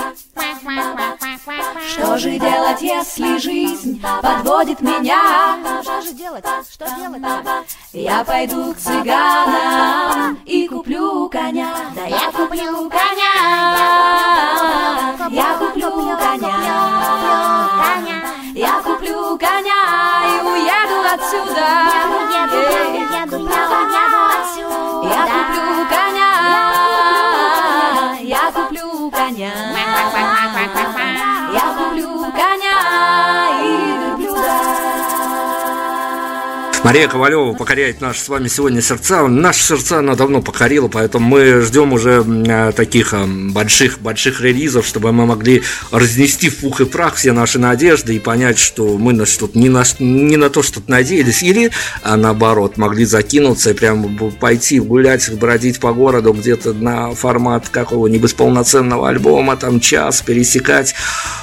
[1.88, 5.82] Что же делать, если жизнь подводит меня?
[5.82, 6.44] Что же делать?
[6.70, 7.22] Что делать?
[7.92, 11.91] Я пойду к цыганам и куплю коня.
[11.94, 13.34] Да я куплю коня.
[15.30, 16.54] Я куплю коня.
[18.54, 23.01] Я куплю коня и уеду отсюда.
[36.92, 39.26] Мария Ковалева покоряет наши с вами сегодня сердца.
[39.26, 43.14] Наши сердца она давно покорила, поэтому мы ждем уже э, таких
[43.50, 48.18] больших больших релизов, чтобы мы могли разнести в пух и прах все наши надежды и
[48.18, 51.70] понять, что мы на что-то не на, не на то что-то надеялись, или
[52.02, 58.36] а наоборот могли закинуться и прямо пойти гулять, бродить по городу где-то на формат какого-нибудь
[58.36, 60.94] полноценного альбома, там час пересекать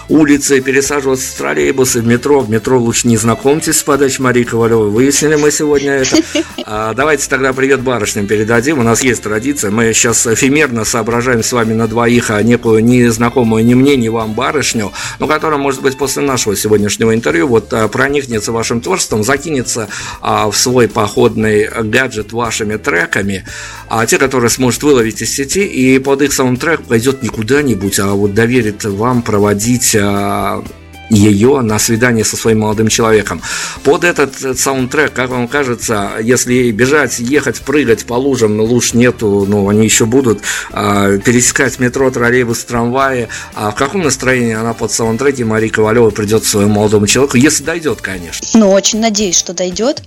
[0.10, 2.42] улицы, пересаживаться в троллейбусы, в метро.
[2.42, 4.90] В метро лучше не знакомьтесь с подачей Марии Ковалевой.
[4.90, 6.18] Выяснили мы сегодня это.
[6.66, 8.80] А, давайте тогда привет барышням передадим.
[8.80, 9.72] У нас есть традиция.
[9.72, 14.34] Мы сейчас эфемерно соображаем с вами на двоих а некую незнакомую ни мне, ни вам
[14.34, 19.88] барышню, но которая, может быть, после нашего сегодняшнего интервью вот а, проникнется вашим творчеством, закинется
[20.22, 23.46] а, в свой походный гаджет вашими треками,
[23.88, 28.00] а те, которые сможет выловить из сети, и под их самым трек пойдет не куда-нибудь,
[28.00, 30.64] а вот доверит вам проводить а,
[31.10, 33.42] ее на свидание со своим молодым человеком.
[33.84, 39.68] Под этот саундтрек, как вам кажется, если бежать, ехать, прыгать по лужам, луж нету, но
[39.68, 40.42] они еще будут,
[40.72, 46.46] а, пересекать метро, троллейбус, трамваи, а в каком настроении она под саундтреки Марии Ковалевой придет
[46.46, 48.46] своему молодому человеку, если дойдет, конечно?
[48.54, 50.04] Ну, очень надеюсь, что дойдет.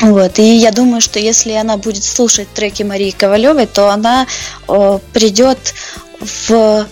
[0.00, 4.26] Вот, и я думаю, что если она будет слушать треки Марии Ковалевой, то она
[4.68, 5.74] э, придет
[6.20, 6.86] в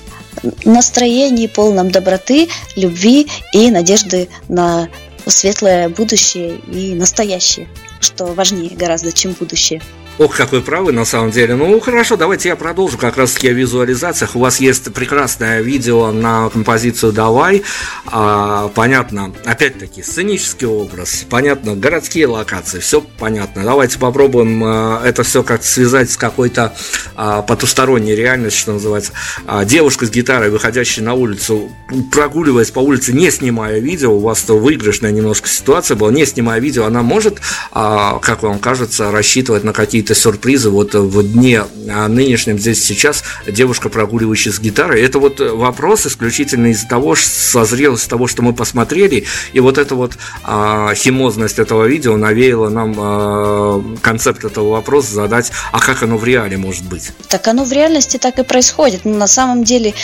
[0.64, 4.88] настроении полном доброты, любви и надежды на
[5.26, 7.68] светлое будущее и настоящее,
[8.00, 9.82] что важнее гораздо, чем будущее.
[10.20, 11.54] Ох, какой правый на самом деле.
[11.54, 14.36] Ну, хорошо, давайте я продолжу как раз таки о визуализациях.
[14.36, 17.62] У вас есть прекрасное видео на композицию «Давай».
[18.04, 23.64] А, понятно, опять-таки, сценический образ, понятно, городские локации, все понятно.
[23.64, 26.74] Давайте попробуем а, это все как-то связать с какой-то
[27.16, 29.12] а, потусторонней реальностью, что называется.
[29.46, 31.70] А, девушка с гитарой, выходящая на улицу,
[32.12, 36.60] прогуливаясь по улице, не снимая видео, у вас то выигрышная немножко ситуация была, не снимая
[36.60, 37.40] видео, она может,
[37.72, 42.84] а, как вам кажется, рассчитывать на какие-то какие-то сюрпризы вот в дне а, нынешнем здесь
[42.84, 45.02] сейчас девушка, прогуливающая с гитарой.
[45.02, 49.78] Это вот вопрос исключительно из-за того, что созрел из того, что мы посмотрели, и вот
[49.78, 56.02] эта вот а, химозность этого видео навеяла нам а, концепт этого вопроса задать, а как
[56.02, 57.12] оно в реале может быть?
[57.28, 59.04] Так оно в реальности так и происходит.
[59.04, 59.94] Но на самом деле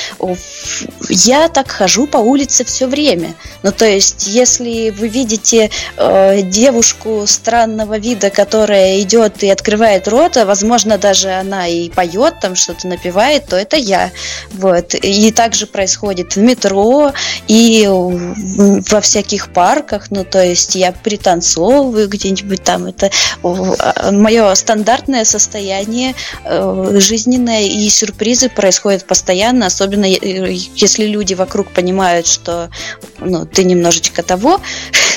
[1.08, 3.34] я так хожу по улице все время.
[3.62, 10.08] Ну, то есть, если вы видите э, девушку странного вида, которая идет и открывает открывает
[10.08, 14.10] рот, а возможно, даже она и поет, там что-то напевает, то это я.
[14.52, 14.94] Вот.
[14.94, 17.12] И также происходит в метро
[17.48, 23.10] и во всяких парках, ну, то есть я пританцовываю где-нибудь там, это
[23.42, 32.26] а, мое стандартное состояние э, жизненное, и сюрпризы происходят постоянно, особенно если люди вокруг понимают,
[32.26, 32.70] что
[33.18, 34.60] ну, ты немножечко того,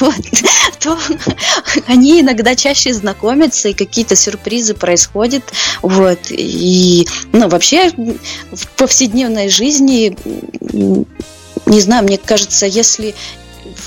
[0.00, 0.14] вот,
[0.80, 0.98] то
[1.86, 5.44] они иногда чаще знакомятся, и какие-то сюрпризы происходят.
[5.82, 10.16] Вот, и, ну, вообще, в повседневной жизни,
[11.66, 13.14] не знаю, мне кажется, если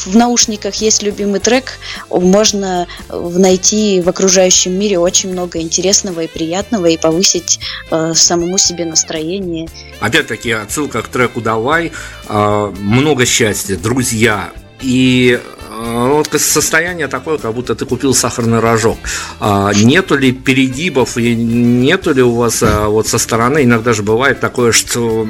[0.05, 1.73] в наушниках есть любимый трек,
[2.09, 7.59] можно найти в окружающем мире очень много интересного и приятного и повысить
[7.91, 9.69] э, самому себе настроение.
[9.99, 11.91] Опять-таки отсылка к треку «Давай».
[12.27, 14.51] Э, много счастья, друзья,
[14.81, 18.97] и э, вот состояние такое, как будто ты купил сахарный рожок.
[19.39, 24.03] А, нету ли перегибов и нету ли у вас а, вот со стороны иногда же
[24.03, 25.27] бывает такое, что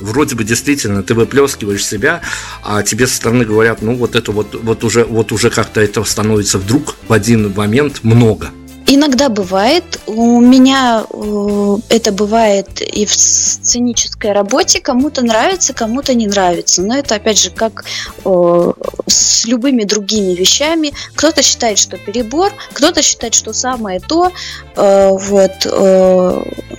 [0.00, 2.20] вроде бы действительно ты выплескиваешь себя,
[2.62, 6.02] а тебе со стороны говорят, ну вот это вот, вот уже вот уже как-то это
[6.04, 8.50] становится вдруг в один момент много.
[8.86, 10.00] Иногда бывает.
[10.06, 14.80] У меня э, это бывает и в сценической работе.
[14.80, 16.82] Кому-то нравится, кому-то не нравится.
[16.82, 17.84] Но это, опять же, как
[18.24, 18.72] э,
[19.06, 20.92] с любыми другими вещами.
[21.14, 24.32] Кто-то считает, что перебор, кто-то считает, что самое то.
[24.76, 25.52] Э, вот.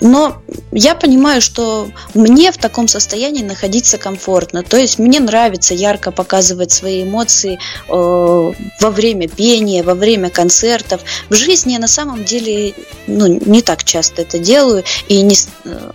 [0.01, 0.36] Но
[0.72, 4.64] я понимаю, что мне в таком состоянии находиться комфортно.
[4.64, 11.01] То есть мне нравится ярко показывать свои эмоции во время пения, во время концертов.
[11.30, 12.73] В жизни я на самом деле
[13.07, 15.35] ну, не так часто это делаю и не,
[15.65, 15.91] э,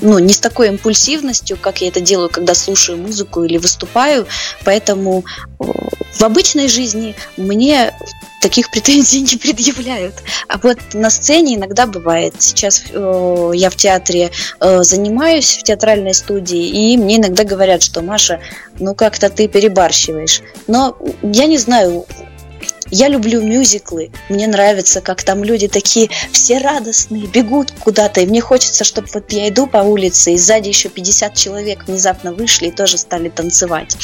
[0.00, 4.26] ну, не с такой импульсивностью, как я это делаю, когда слушаю музыку или выступаю.
[4.64, 5.24] Поэтому
[5.60, 5.64] э,
[6.14, 7.92] в обычной жизни мне
[8.42, 10.14] таких претензий не предъявляют.
[10.48, 12.34] А вот на сцене иногда бывает.
[12.38, 14.30] Сейчас э, я в театре
[14.60, 18.40] э, занимаюсь, в театральной студии, и мне иногда говорят, что Маша,
[18.78, 20.42] ну как-то ты перебарщиваешь.
[20.66, 22.06] Но я не знаю,
[22.92, 28.42] я люблю мюзиклы, мне нравится, как там люди такие все радостные, бегут куда-то, и мне
[28.42, 32.70] хочется, чтобы вот я иду по улице, и сзади еще 50 человек внезапно вышли и
[32.70, 33.96] тоже стали танцевать.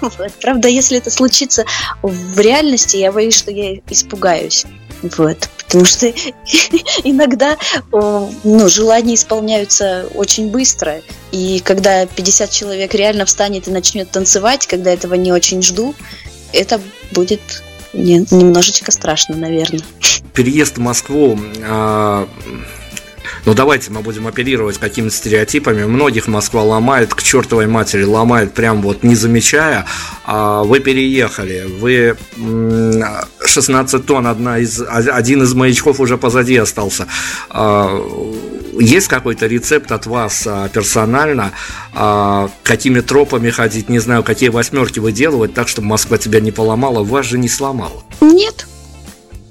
[0.40, 1.66] Правда, если это случится
[2.02, 4.64] в реальности, я боюсь, что я испугаюсь.
[5.02, 5.50] Вот.
[5.58, 6.06] Потому что
[7.04, 7.58] иногда
[7.92, 11.02] ну, желания исполняются очень быстро.
[11.30, 15.94] И когда 50 человек реально встанет и начнет танцевать, когда этого не очень жду,
[16.52, 16.80] это
[17.12, 17.40] будет
[17.94, 19.82] не, немножечко страшно, наверное.
[20.34, 22.28] Переезд в Москву а,
[23.46, 25.84] ну давайте мы будем оперировать какими-то стереотипами.
[25.84, 29.84] Многих Москва ломает, к чертовой матери ломает, прям вот не замечая.
[30.24, 32.16] А вы переехали, вы
[33.44, 37.06] 16 тонн, одна из, один из маячков уже позади остался.
[37.50, 37.90] А,
[38.80, 41.52] есть какой-то рецепт от вас а, персонально,
[41.92, 47.02] а, какими тропами ходить, не знаю, какие восьмерки выделывать, так, чтобы Москва тебя не поломала,
[47.02, 48.02] вас же не сломала?
[48.20, 48.66] Нет.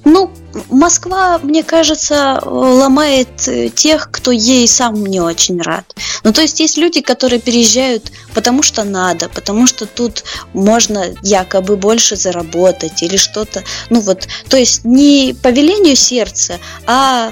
[0.05, 0.31] Ну,
[0.69, 5.95] Москва, мне кажется, ломает тех, кто ей сам не очень рад.
[6.23, 11.77] Ну, то есть есть люди, которые переезжают потому что надо, потому что тут можно якобы
[11.77, 13.63] больше заработать или что-то.
[13.89, 17.31] Ну вот, то есть не по велению сердца, а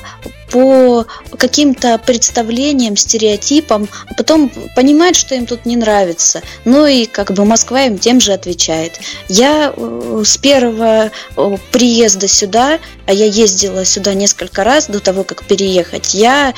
[0.51, 1.05] по
[1.37, 6.41] каким-то представлениям, стереотипам, а потом понимают, что им тут не нравится.
[6.65, 8.99] Ну и как бы Москва им тем же отвечает.
[9.29, 15.23] Я э, с первого э, приезда сюда, а я ездила сюда несколько раз до того,
[15.23, 16.53] как переехать, я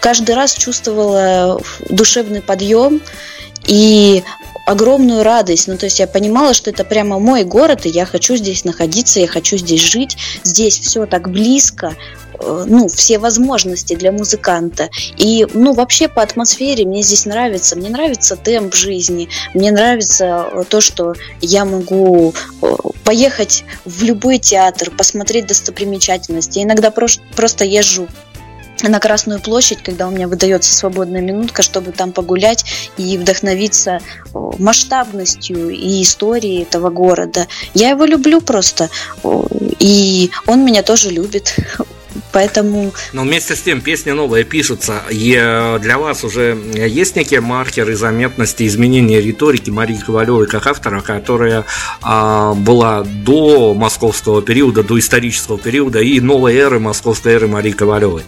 [0.00, 1.60] каждый раз чувствовала
[1.90, 3.02] душевный подъем
[3.66, 4.24] и
[4.66, 5.68] огромную радость.
[5.68, 9.20] Ну, то есть я понимала, что это прямо мой город, и я хочу здесь находиться,
[9.20, 10.16] я хочу здесь жить.
[10.42, 11.94] Здесь все так близко,
[12.40, 14.90] ну, все возможности для музыканта.
[15.16, 17.76] И, ну, вообще по атмосфере мне здесь нравится.
[17.76, 22.66] Мне нравится темп жизни, мне нравится э, то, что я могу э,
[23.04, 26.58] поехать в любой театр, посмотреть достопримечательности.
[26.58, 28.08] Я иногда просто езжу
[28.82, 32.64] на Красную площадь, когда у меня выдается свободная минутка, чтобы там погулять
[32.96, 34.00] и вдохновиться
[34.58, 37.46] масштабностью и историей этого города.
[37.74, 38.90] Я его люблю просто,
[39.78, 41.56] и он меня тоже любит.
[42.32, 42.92] Поэтому...
[43.12, 45.02] Но вместе с тем песни новые пишутся.
[45.10, 51.00] И э, для вас уже есть некие маркеры заметности изменения риторики Марии Ковалевой как автора,
[51.00, 51.64] которая
[52.02, 58.22] а, была до московского периода, до исторического периода и новой эры, московской эры Марии Ковалевой?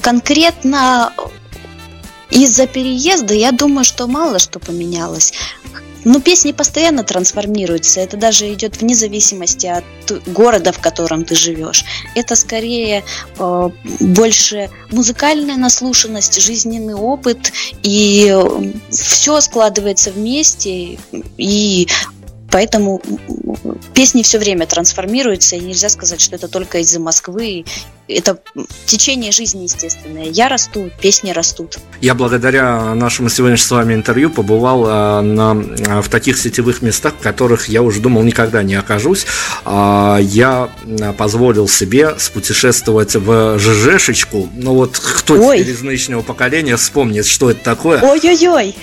[0.00, 1.12] Конкретно
[2.30, 5.32] из-за переезда я думаю, что мало что поменялось.
[6.04, 8.00] Ну, песни постоянно трансформируются.
[8.00, 9.84] Это даже идет вне зависимости от
[10.26, 11.84] города, в котором ты живешь.
[12.14, 13.04] Это скорее
[13.38, 17.52] э, больше музыкальная наслушанность, жизненный опыт,
[17.82, 20.98] и э, все складывается вместе,
[21.36, 21.88] и
[22.54, 23.02] Поэтому
[23.94, 27.64] песни все время трансформируются, и нельзя сказать, что это только из-за Москвы
[28.08, 28.38] это
[28.86, 30.26] течение жизни естественное.
[30.26, 31.78] Я расту, песни растут.
[32.00, 37.14] Я благодаря нашему сегодняшнему с вами интервью побывал а, на, а, в таких сетевых местах,
[37.18, 39.26] в которых я уже думал никогда не окажусь.
[39.64, 40.68] А, я
[41.16, 44.50] позволил себе спутешествовать в ЖЖшечку.
[44.54, 45.60] Ну вот кто Ой.
[45.60, 48.00] теперь из нынешнего поколения вспомнит, что это такое?
[48.02, 48.74] Ой-ой-ой!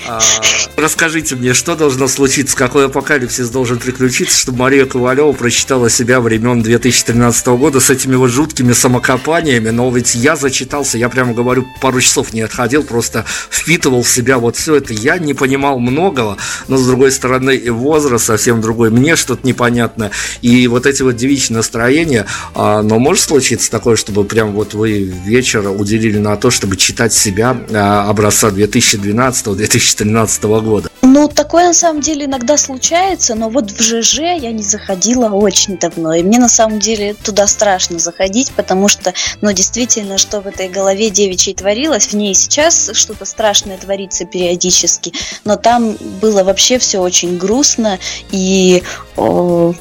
[0.75, 6.63] Расскажите мне, что должно случиться, какой апокалипсис должен приключиться, чтобы Мария Ковалева прочитала себя времен
[6.63, 11.67] 2013 года с этими вот жуткими самокатами копаниями, но ведь я зачитался, я прямо говорю,
[11.81, 14.93] пару часов не отходил, просто впитывал в себя вот все это.
[14.93, 16.37] Я не понимал многого,
[16.69, 20.11] но с другой стороны и возраст совсем другой, мне что-то непонятно.
[20.41, 25.01] И вот эти вот девичьи настроения, а, но может случиться такое, чтобы прям вот вы
[25.01, 30.89] вечер уделили на то, чтобы читать себя а, образца 2012-2013 года?
[31.01, 35.77] Ну, такое на самом деле иногда случается, но вот в ЖЖ я не заходила очень
[35.77, 40.41] давно, и мне на самом деле туда страшно заходить, потому что что, ну, действительно, что
[40.41, 46.43] в этой голове девичьей творилось, в ней сейчас что-то страшное творится периодически, но там было
[46.43, 47.99] вообще все очень грустно
[48.31, 48.83] и
[49.15, 49.73] о,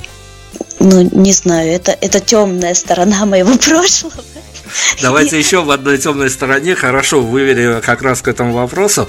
[0.78, 4.14] ну, не знаю, это, это темная сторона моего прошлого.
[5.02, 9.08] Давайте еще в одной темной стороне хорошо вывели как раз к этому вопросу.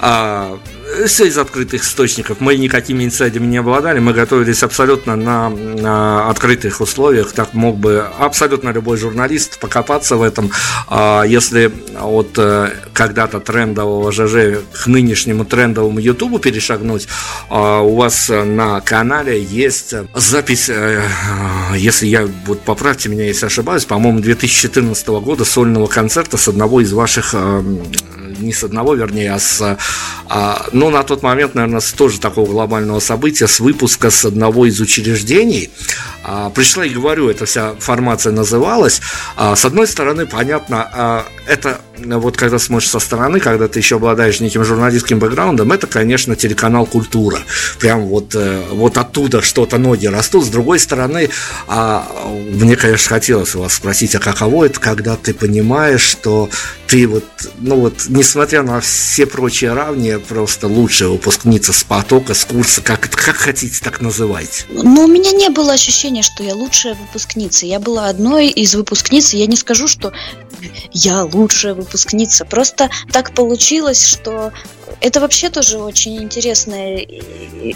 [0.00, 0.58] А,
[1.06, 2.40] все из открытых источников.
[2.40, 7.32] Мы никакими инсайдами не обладали, мы готовились абсолютно на, на открытых условиях.
[7.32, 10.50] Так мог бы абсолютно любой журналист покопаться в этом.
[10.88, 17.08] А если от э, когда-то трендового ЖЖ к нынешнему трендовому Ютубу перешагнуть,
[17.48, 21.02] а у вас на канале есть запись, э,
[21.76, 26.92] если я, вот поправьте меня, если ошибаюсь, по-моему, 2014 года сольного концерта с одного из
[26.92, 27.62] ваших э,
[28.38, 29.78] не с одного, вернее, а с,
[30.28, 34.66] а, ну, на тот момент, наверное, с тоже такого глобального события, с выпуска с одного
[34.66, 35.70] из учреждений.
[36.22, 39.00] А, пришла и говорю, эта вся формация называлась.
[39.36, 43.96] А, с одной стороны, понятно, а, это вот когда смотришь со стороны, когда ты еще
[43.96, 47.38] обладаешь неким журналистским бэкграундом, это, конечно, телеканал «Культура».
[47.78, 50.44] Прям вот, э, вот оттуда что-то ноги растут.
[50.44, 51.30] С другой стороны,
[51.68, 52.06] а,
[52.50, 56.50] мне, конечно, хотелось вас спросить, а каково это, когда ты понимаешь, что
[56.86, 57.24] ты вот,
[57.58, 63.08] ну вот, несмотря на все прочие равния, просто лучшая выпускница с потока, с курса, как,
[63.08, 64.64] как хотите, так называйте.
[64.68, 67.66] Ну, у меня не было ощущения, что я лучшая выпускница.
[67.66, 70.12] Я была одной из выпускниц, я не скажу, что
[70.92, 72.44] я лучшая выпускница.
[72.44, 74.52] Просто так получилось, что
[75.00, 77.06] это вообще тоже очень интересная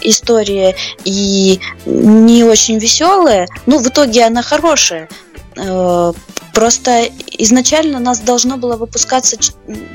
[0.01, 0.75] история
[1.05, 3.47] и не очень веселая.
[3.67, 5.07] Ну, в итоге она хорошая.
[5.55, 6.13] Э,
[6.53, 9.37] просто изначально нас должно было выпускаться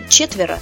[0.09, 0.59] четверо,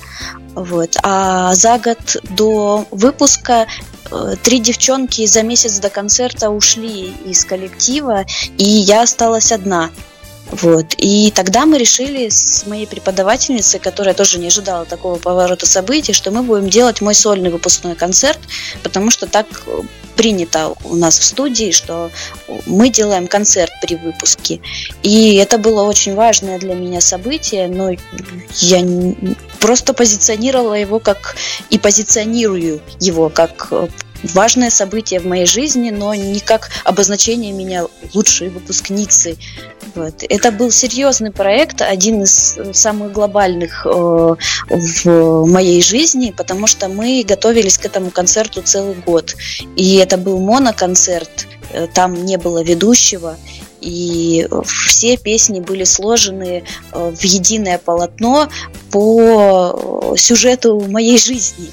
[0.54, 3.66] вот, а за год до выпуска
[4.10, 8.24] э, три девчонки за месяц до концерта ушли из коллектива,
[8.58, 9.90] и я осталась одна.
[10.50, 10.94] Вот.
[10.98, 16.30] И тогда мы решили с моей преподавательницей, которая тоже не ожидала такого поворота событий, что
[16.30, 18.38] мы будем делать мой сольный выпускной концерт,
[18.82, 19.46] потому что так
[20.16, 22.10] принято у нас в студии, что
[22.66, 24.60] мы делаем концерт при выпуске.
[25.02, 27.90] И это было очень важное для меня событие, но
[28.60, 28.84] я
[29.58, 31.36] просто позиционировала его как
[31.70, 33.72] и позиционирую его как
[34.32, 39.36] важное событие в моей жизни, но не как обозначение меня лучшей выпускницы.
[39.94, 40.24] Вот.
[40.28, 44.34] Это был серьезный проект, один из самых глобальных э,
[44.68, 49.36] в моей жизни, потому что мы готовились к этому концерту целый год.
[49.76, 53.36] И это был моноконцерт, э, там не было ведущего,
[53.80, 58.48] и все песни были сложены э, в единое полотно
[58.90, 61.68] по сюжету моей жизни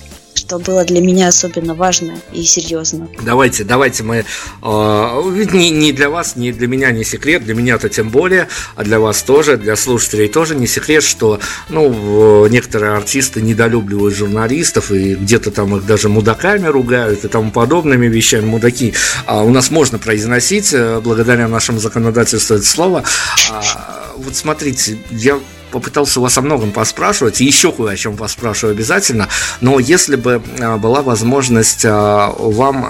[0.52, 3.08] что было для меня особенно важно и серьезно.
[3.24, 4.26] Давайте, давайте мы...
[4.62, 8.50] Э, ведь не, не для вас, не для меня не секрет, для меня-то тем более,
[8.76, 11.40] а для вас тоже, для слушателей тоже не секрет, что
[11.70, 18.08] ну, некоторые артисты недолюбливают журналистов и где-то там их даже мудаками ругают и тому подобными
[18.08, 18.44] вещами.
[18.44, 18.94] Мудаки
[19.26, 23.06] а у нас можно произносить э, благодаря нашему законодательству это слово.
[23.52, 25.40] А, вот смотрите, я
[25.72, 29.28] попытался у вас о многом поспрашивать, и еще кое о чем поспрашиваю обязательно,
[29.62, 32.86] но если бы а, была возможность а, вам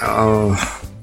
[0.00, 0.56] а,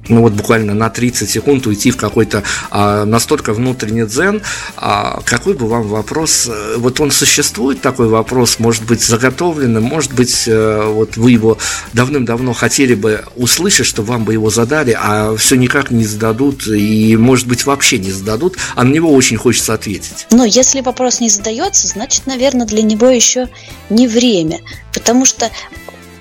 [0.09, 4.41] ну вот буквально на 30 секунд уйти в какой-то а, настолько внутренний дзен,
[4.75, 10.13] а, какой бы вам вопрос, э, вот он существует такой вопрос, может быть заготовленный, может
[10.13, 11.57] быть а, вот вы его
[11.93, 17.15] давным-давно хотели бы услышать, что вам бы его задали, а все никак не зададут и
[17.15, 20.27] может быть вообще не зададут, а на него очень хочется ответить.
[20.31, 23.47] Но если вопрос не задается, значит, наверное, для него еще
[23.89, 24.59] не время,
[24.93, 25.49] потому что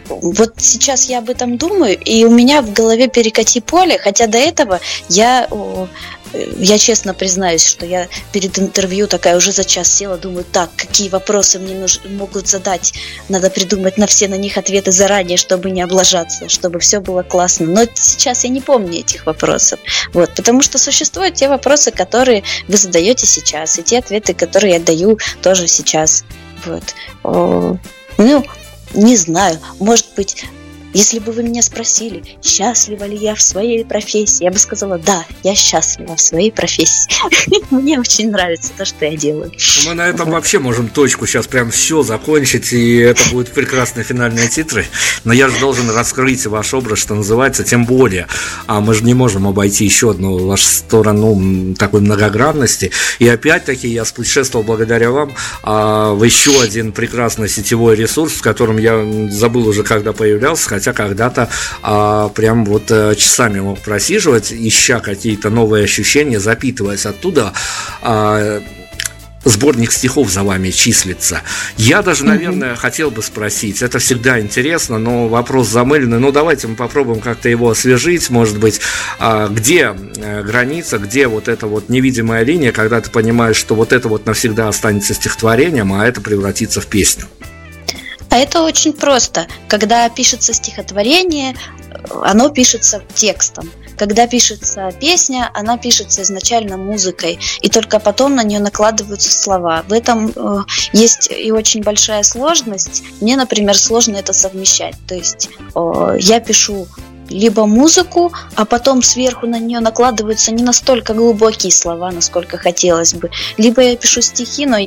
[0.08, 4.38] вот сейчас я об этом думаю, и у меня в голове перекати поле, хотя до
[4.38, 5.48] этого я
[6.58, 11.08] я честно признаюсь, что я перед интервью такая уже за час села, думаю, так, какие
[11.08, 12.92] вопросы мне нуж- могут задать,
[13.28, 17.66] надо придумать на все на них ответы заранее, чтобы не облажаться, чтобы все было классно.
[17.66, 19.80] Но сейчас я не помню этих вопросов,
[20.12, 24.80] вот, потому что существуют те вопросы, которые вы задаете сейчас, и те ответы, которые я
[24.80, 26.24] даю тоже сейчас,
[26.66, 26.84] вот.
[28.18, 28.44] Ну,
[28.94, 30.44] не знаю, может быть,
[30.94, 35.24] если бы вы меня спросили, счастлива ли я в своей профессии, я бы сказала, да,
[35.42, 37.10] я счастлива в своей профессии.
[37.70, 39.52] Мне очень нравится то, что я делаю.
[39.86, 44.48] Мы на этом вообще можем точку сейчас прям все закончить, и это будут прекрасные финальные
[44.48, 44.86] титры.
[45.24, 48.26] Но я же должен раскрыть ваш образ, что называется, тем более.
[48.66, 52.90] А мы же не можем обойти еще одну вашу сторону такой многогранности.
[53.18, 58.78] И опять-таки я спутешествовал благодаря вам а, в еще один прекрасный сетевой ресурс, в котором
[58.78, 61.48] я забыл уже, когда появлялся, хотя когда-то
[61.82, 67.52] а, прям вот а, часами мог просиживать, ища какие-то новые ощущения, запитываясь оттуда.
[68.00, 68.62] А,
[69.44, 71.42] сборник стихов за вами числится.
[71.76, 72.76] Я даже, наверное, mm-hmm.
[72.76, 77.70] хотел бы спросить, это всегда интересно, но вопрос замыленный, ну давайте мы попробуем как-то его
[77.70, 78.80] освежить, может быть,
[79.18, 83.92] а, где э, граница, где вот эта вот невидимая линия, когда ты понимаешь, что вот
[83.92, 87.24] это вот навсегда останется стихотворением, а это превратится в песню.
[88.30, 89.46] А это очень просто.
[89.68, 91.54] Когда пишется стихотворение,
[92.22, 93.70] оно пишется текстом.
[93.96, 99.84] Когда пишется песня, она пишется изначально музыкой, и только потом на нее накладываются слова.
[99.88, 100.58] В этом э,
[100.92, 103.02] есть и очень большая сложность.
[103.20, 104.94] Мне, например, сложно это совмещать.
[105.08, 106.86] То есть э, я пишу
[107.28, 113.30] либо музыку, а потом сверху на нее накладываются не настолько глубокие слова, насколько хотелось бы.
[113.56, 114.78] Либо я пишу стихи, но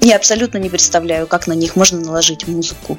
[0.00, 2.98] я абсолютно не представляю, как на них можно наложить музыку.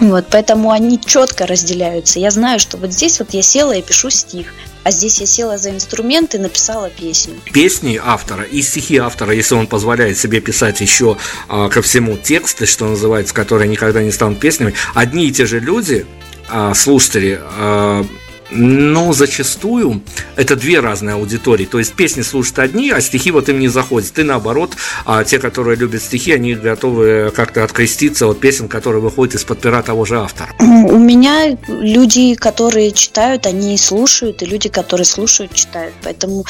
[0.00, 2.18] Вот, поэтому они четко разделяются.
[2.18, 4.52] Я знаю, что вот здесь вот я села и пишу стих,
[4.84, 7.34] а здесь я села за инструмент и написала песню.
[7.52, 11.16] Песни автора и стихи автора, если он позволяет себе писать еще
[11.48, 15.60] а, ко всему тексты, что называется, которые никогда не станут песнями, одни и те же
[15.60, 16.06] люди,
[16.48, 18.04] а, слушатели, а,
[18.50, 20.02] но зачастую
[20.36, 21.64] это две разные аудитории.
[21.64, 24.18] То есть песни слушают одни, а стихи вот им не заходят.
[24.18, 29.34] И наоборот, а те, которые любят стихи, они готовы как-то откреститься от песен, которые выходят
[29.34, 30.54] из-под пера того же автора.
[30.60, 35.94] У меня люди, которые читают, они слушают, и люди, которые слушают, читают.
[36.02, 36.44] Поэтому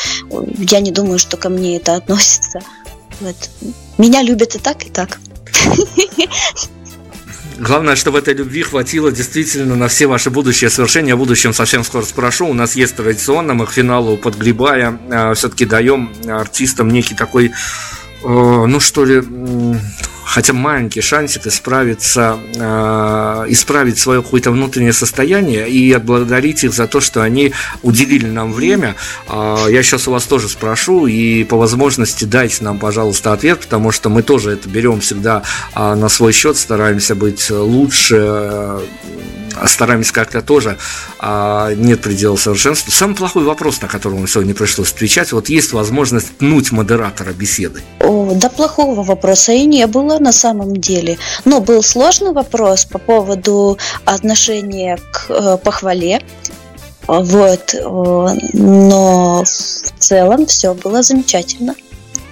[0.59, 2.61] я не думаю, что ко мне это относится.
[3.20, 3.36] Вот.
[3.99, 5.18] Меня любят и так, и так.
[7.59, 11.14] Главное, чтобы этой любви хватило действительно на все ваши будущие совершения.
[11.14, 12.46] О будущем совсем скоро спрошу.
[12.48, 17.52] У нас есть традиционно, мы к финалу подгребая, э, все-таки даем артистам некий такой, э,
[18.22, 19.22] ну что ли,
[20.27, 27.01] хотя маленький шансик исправиться, э, исправить свое какое-то внутреннее состояние и отблагодарить их за то,
[27.01, 27.53] что они
[27.83, 28.97] уделили нам время.
[29.29, 33.93] Э, я сейчас у вас тоже спрошу и по возможности дайте нам, пожалуйста, ответ, потому
[33.93, 35.43] что мы тоже это берем всегда
[35.74, 38.81] э, на свой счет, стараемся быть лучше, э,
[39.66, 40.78] стараемся как-то тоже,
[41.18, 42.92] а, нет предела совершенству.
[42.92, 47.82] Самый плохой вопрос, на который вам сегодня пришлось отвечать, вот есть возможность пнуть модератора беседы?
[48.00, 51.18] О, да плохого вопроса и не было на самом деле.
[51.44, 56.22] Но был сложный вопрос по поводу отношения к э, похвале.
[57.07, 61.74] Вот, э, но в целом все было замечательно.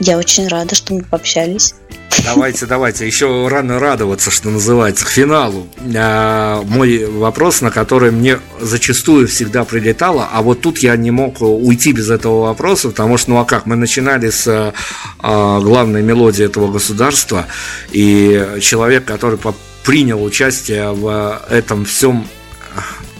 [0.00, 1.74] Я очень рада, что мы пообщались.
[2.22, 3.06] Давайте, давайте.
[3.06, 5.66] Еще рано радоваться, что называется, к финалу.
[5.96, 11.40] А, мой вопрос, на который мне зачастую всегда прилетало, а вот тут я не мог
[11.40, 14.72] уйти без этого вопроса, потому что, ну а как, мы начинали с
[15.18, 17.46] а, главной мелодии этого государства,
[17.90, 19.38] и человек, который
[19.84, 22.26] принял участие в этом всем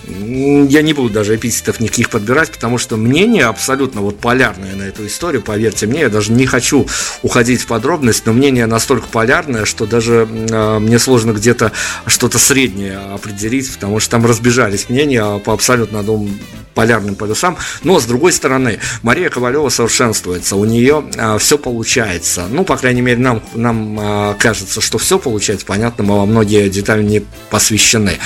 [0.09, 5.07] я не буду даже эпитетов никаких подбирать, потому что мнение абсолютно вот полярное на эту
[5.07, 6.87] историю, поверьте мне, я даже не хочу
[7.23, 11.73] уходить в подробность, но мнение настолько полярное, что даже э, мне сложно где-то
[12.07, 16.31] что-то среднее определить, потому что там разбежались мнения по абсолютно двум
[16.75, 17.57] полярным полюсам.
[17.83, 22.47] Но, с другой стороны, Мария Ковалева совершенствуется, у нее э, все получается.
[22.51, 25.65] Ну, по крайней мере, нам, нам э, кажется, что все получается.
[25.65, 28.19] Понятно, мы во многие детали не посвящены.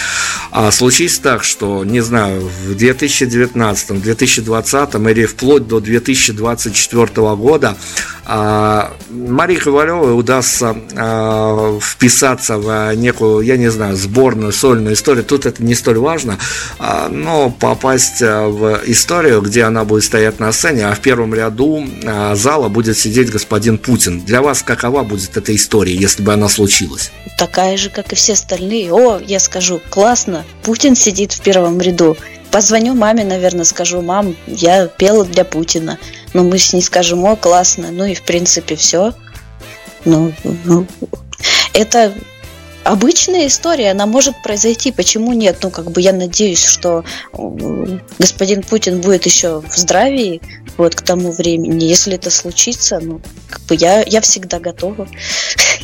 [0.51, 7.07] А случись так, что, не знаю, в 2019, 2020 или вплоть до 2024
[7.37, 7.77] года
[8.31, 15.25] а, Марии Ковалевой удастся а, вписаться в некую, я не знаю, сборную, сольную историю.
[15.25, 16.39] Тут это не столь важно,
[16.79, 21.87] а, но попасть в историю, где она будет стоять на сцене, а в первом ряду
[22.35, 24.21] зала будет сидеть господин Путин.
[24.21, 27.11] Для вас какова будет эта история, если бы она случилась?
[27.39, 28.93] Такая же, как и все остальные.
[28.93, 32.17] О, я скажу, классно, Путин сидит в первом ряду.
[32.51, 35.99] Позвоню маме, наверное, скажу, мам, я пела для Путина.
[36.33, 37.89] Но мы с ней скажем, о, классно.
[37.91, 39.13] Ну и в принципе все.
[40.05, 40.33] Ну,
[40.65, 40.87] ну,
[41.75, 42.15] это
[42.89, 44.93] обычная история, она может произойти.
[44.93, 45.59] Почему нет?
[45.63, 47.05] Ну, как бы я надеюсь, что
[48.19, 50.41] господин Путин будет еще в здравии
[50.77, 51.85] вот к тому времени.
[51.85, 55.07] Если это случится, ну, как бы я, я всегда готова.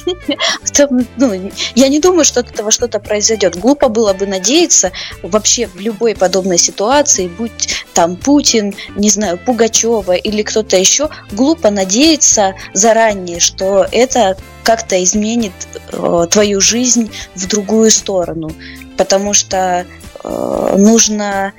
[1.16, 3.56] ну, я не думаю, что от этого что-то произойдет.
[3.56, 4.92] Глупо было бы надеяться
[5.22, 11.70] вообще в любой подобной ситуации, будь там Путин, не знаю, Пугачева или кто-то еще, глупо
[11.70, 15.52] надеяться заранее, что это как-то изменит
[15.92, 16.93] э, твою жизнь
[17.34, 18.50] в другую сторону.
[18.96, 19.86] Потому что
[20.22, 21.52] э, нужно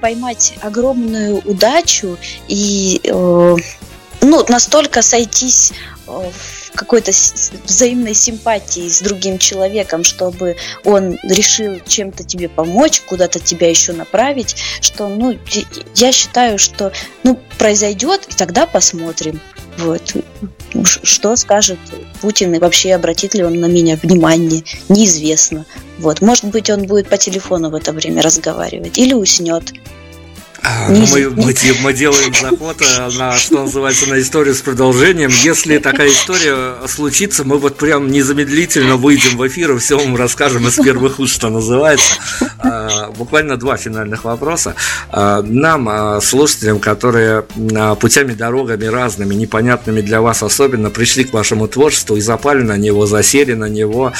[0.00, 2.16] поймать огромную удачу
[2.48, 3.56] и э,
[4.20, 5.72] ну, настолько сойтись
[6.06, 7.12] э, в какой-то
[7.64, 14.56] взаимной симпатии с другим человеком, чтобы он решил чем-то тебе помочь, куда-то тебя еще направить,
[14.80, 15.38] что, ну,
[15.94, 19.40] я считаю, что, ну, произойдет, и тогда посмотрим.
[19.78, 20.14] Вот.
[20.84, 21.78] Что скажет
[22.20, 25.64] Путин и вообще обратит ли он на меня внимание, неизвестно.
[25.98, 26.20] Вот.
[26.20, 29.72] Может быть, он будет по телефону в это время разговаривать или уснет.
[30.62, 35.30] А, ну, мы, мы, мы делаем заход э, на, что называется, на историю с продолжением.
[35.42, 40.66] Если такая история случится, мы вот прям незамедлительно выйдем в эфир и все вам расскажем
[40.66, 42.14] из первых уст, что называется.
[42.58, 44.74] А, буквально два финальных вопроса.
[45.10, 47.44] А, нам, слушателям, которые
[48.00, 53.06] путями, дорогами разными, непонятными для вас особенно, пришли к вашему творчеству и запали на него,
[53.06, 54.12] засели на него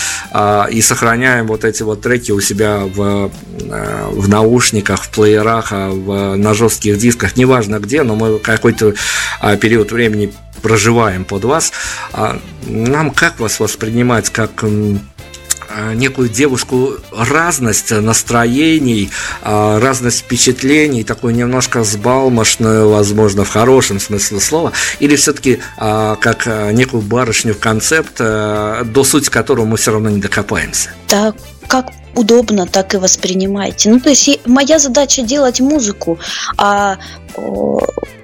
[0.70, 6.54] и сохраняем вот эти вот треки у себя в, в наушниках, в плеерах, в на
[6.54, 8.94] жестких дисках, неважно где, но мы какой-то
[9.40, 10.32] а, период времени
[10.62, 11.72] проживаем под вас.
[12.12, 19.10] А, нам как вас воспринимать, как а, некую девушку разность настроений,
[19.42, 27.52] разность впечатлений, такую немножко сбалмошную, возможно, в хорошем смысле слова, или все-таки как некую барышню
[27.52, 30.90] в концепт, до сути которого мы все равно не докопаемся?
[31.08, 33.90] Так, как удобно, так и воспринимайте.
[33.90, 36.18] Ну, то есть моя задача делать музыку,
[36.56, 36.98] а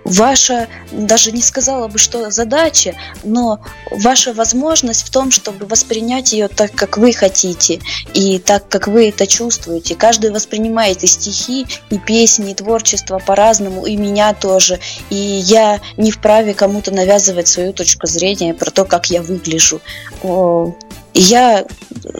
[0.05, 2.95] ваша, даже не сказала бы, что задача,
[3.25, 3.61] но
[3.91, 7.81] ваша возможность в том, чтобы воспринять ее так, как вы хотите,
[8.15, 9.95] и так, как вы это чувствуете.
[9.95, 14.81] Каждый воспринимает и стихи, и песни, и творчество по-разному, и меня тоже.
[15.11, 19.81] И я не вправе кому-то навязывать свою точку зрения про то, как я выгляжу.
[21.15, 21.65] Я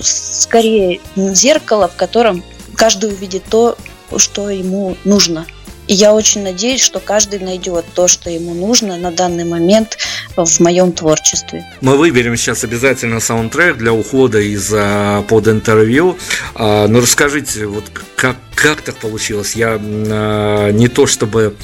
[0.01, 2.43] скорее зеркало, в котором
[2.76, 3.76] каждый увидит то,
[4.16, 5.47] что ему нужно.
[5.88, 9.98] И я очень надеюсь, что каждый найдет то, что ему нужно на данный момент
[10.36, 11.66] в моем творчестве.
[11.80, 16.16] Мы выберем сейчас обязательно саундтрек для ухода из а, под интервью.
[16.54, 19.56] А, но расскажите, вот как, как так получилось?
[19.56, 21.56] Я а, не то чтобы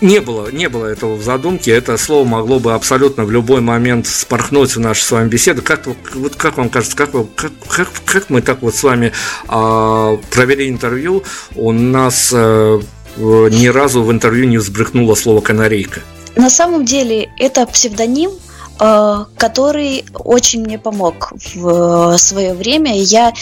[0.00, 1.72] не было, не было этого в задумке.
[1.72, 5.62] Это слово могло бы абсолютно в любой момент спорхнуть в нашу с вами беседу.
[5.62, 9.12] Как, вот как вам кажется, как, как, как, как мы так вот с вами
[9.46, 11.24] провели интервью?
[11.54, 12.80] У нас а,
[13.16, 16.00] ни разу в интервью не взбрыкнуло слово канарейка.
[16.36, 18.32] На самом деле это псевдоним,
[18.80, 22.98] э, который очень мне помог в свое время.
[22.98, 23.32] Я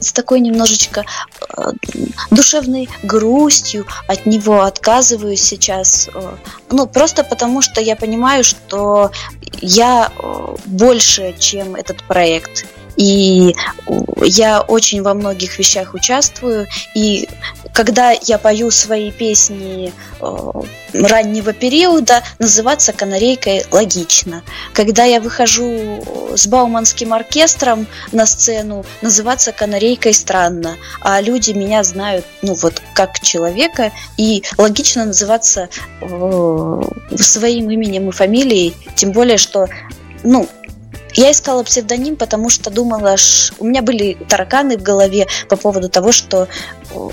[0.00, 1.04] с такой немножечко
[1.56, 1.72] э,
[2.30, 6.08] душевной грустью от него отказываюсь сейчас.
[6.14, 6.36] Э,
[6.70, 9.10] ну, просто потому что я понимаю, что
[9.60, 10.12] я
[10.66, 12.66] больше, чем этот проект.
[12.98, 13.54] И
[14.22, 16.66] я очень во многих вещах участвую.
[16.94, 17.28] И
[17.72, 20.50] когда я пою свои песни э,
[20.92, 24.42] раннего периода, называться канарейкой логично.
[24.72, 26.02] Когда я выхожу
[26.34, 30.76] с Бауманским оркестром на сцену, называться канарейкой странно.
[31.00, 35.68] А люди меня знают, ну вот, как человека, и логично называться
[36.00, 36.82] э,
[37.16, 39.68] своим именем и фамилией, тем более, что
[40.24, 40.48] ну,
[41.14, 43.16] я искала псевдоним, потому что думала,
[43.58, 46.48] у меня были тараканы в голове по поводу того, что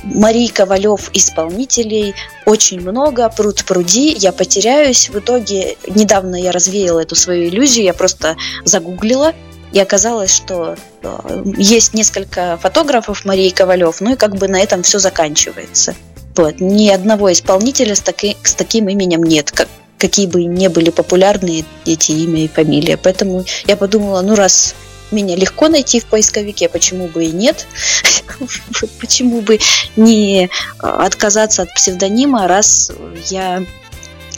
[0.03, 2.15] Марии Ковалев исполнителей
[2.45, 5.09] очень много, пруд пруди, я потеряюсь.
[5.09, 9.33] В итоге недавно я развеяла эту свою иллюзию, я просто загуглила,
[9.71, 14.83] и оказалось, что э, есть несколько фотографов Марии Ковалев, ну и как бы на этом
[14.83, 15.95] все заканчивается.
[16.35, 16.59] Вот.
[16.59, 19.67] Ни одного исполнителя с, таки, с таким именем нет, как,
[19.97, 22.97] какие бы ни были популярны эти имя и фамилия.
[22.97, 24.75] Поэтому я подумала, ну раз
[25.11, 27.67] меня легко найти в поисковике, почему бы и нет?
[28.99, 29.59] почему бы
[29.95, 32.91] не отказаться от псевдонима, раз
[33.29, 33.63] я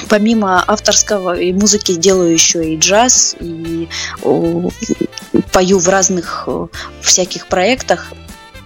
[0.10, 3.88] помимо авторского и музыки делаю еще и джаз, и
[5.52, 6.48] пою в разных
[7.02, 8.14] всяких проектах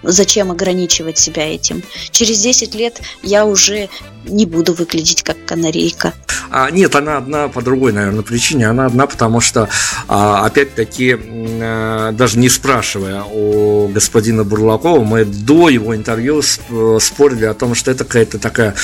[0.04, 1.84] зачем ограничивать себя этим?
[2.12, 3.89] Через 10 лет я уже
[4.26, 6.14] не буду выглядеть как канарейка.
[6.49, 8.68] А, нет, она одна по другой, наверное, причине.
[8.68, 9.70] Она одна, потому что,
[10.08, 17.54] а, опять-таки, а, даже не спрашивая у господина Бурлакова, мы до его интервью спорили о
[17.54, 18.76] том, что это какая-то такая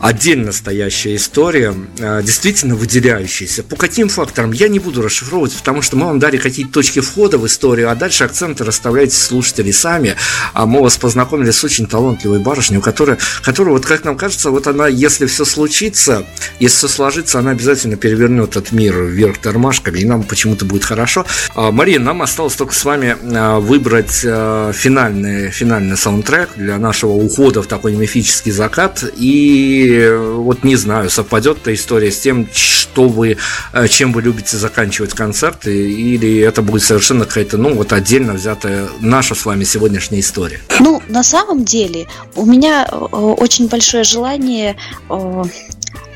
[0.00, 3.62] отдельно стоящая история, а, действительно выделяющаяся.
[3.62, 7.38] По каким факторам я не буду расшифровывать, потому что мы вам дали какие-то точки входа
[7.38, 10.16] в историю, а дальше акценты расставляйте слушатели сами.
[10.54, 14.50] А мы вас познакомили с очень талантливой барышней, у которой, которая, вот как нам кажется,
[14.50, 16.24] вот она, если все случится,
[16.58, 21.26] если все сложится, она обязательно перевернет этот мир вверх тормашками, и нам почему-то будет хорошо.
[21.54, 27.62] А, Мария, нам осталось только с вами а, выбрать финальный, финальный саундтрек для нашего ухода
[27.62, 33.36] в такой мифический закат, и вот не знаю, совпадет эта история с тем, что вы,
[33.72, 38.88] э, чем вы любите заканчивать концерты, или это будет совершенно какая-то, ну, вот отдельно взятая
[39.00, 40.37] наша с вами сегодняшняя история?
[40.80, 44.76] Ну, на самом деле, у меня э, очень большое желание
[45.08, 45.44] э,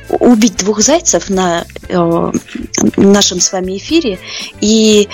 [0.09, 1.65] убить двух зайцев на
[2.97, 4.19] нашем с вами эфире.
[4.61, 5.09] И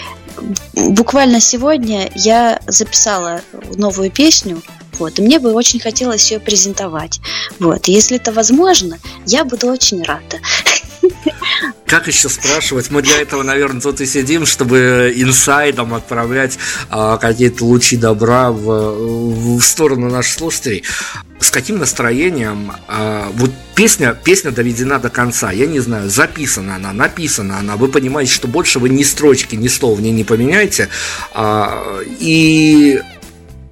[0.75, 3.41] буквально сегодня я записала
[3.77, 4.63] новую песню
[4.99, 7.21] вот, и мне бы очень хотелось ее презентовать.
[7.59, 10.39] Вот, если это возможно, я буду очень рада.
[11.89, 12.91] Как еще спрашивать?
[12.91, 16.59] Мы для этого, наверное, тут и сидим, чтобы инсайдом отправлять
[16.91, 20.85] а, какие-то лучи добра в, в сторону наших слушателей.
[21.41, 26.93] С каким настроением а, вот песня, песня доведена до конца, я не знаю, записана она,
[26.93, 30.91] написана она, вы понимаете, что больше вы ни строчки, ни слов в ней не поменяете,
[31.33, 33.01] а, и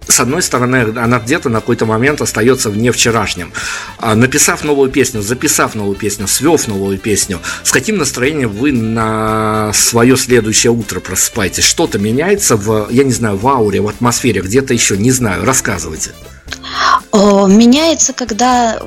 [0.08, 3.52] с одной стороны, она где-то на какой-то момент остается вне вчерашнем.
[3.98, 9.72] А написав новую песню, записав новую песню, свев новую песню, с каким настроением вы на
[9.72, 11.64] свое следующее утро просыпаетесь?
[11.64, 16.12] Что-то меняется в, я не знаю, в ауре, в атмосфере, где-то еще, не знаю, рассказывайте.
[17.12, 18.80] Меняется, когда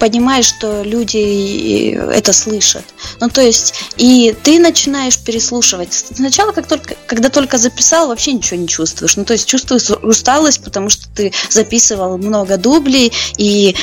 [0.00, 2.84] понимаешь, что люди это слышат.
[3.20, 5.92] Ну, то есть, и ты начинаешь переслушивать.
[5.92, 9.16] Сначала, как только, когда только записал, вообще ничего не чувствуешь.
[9.16, 13.76] Ну, то есть, чувствуешь усталость, потому что ты записывал много дублей, и,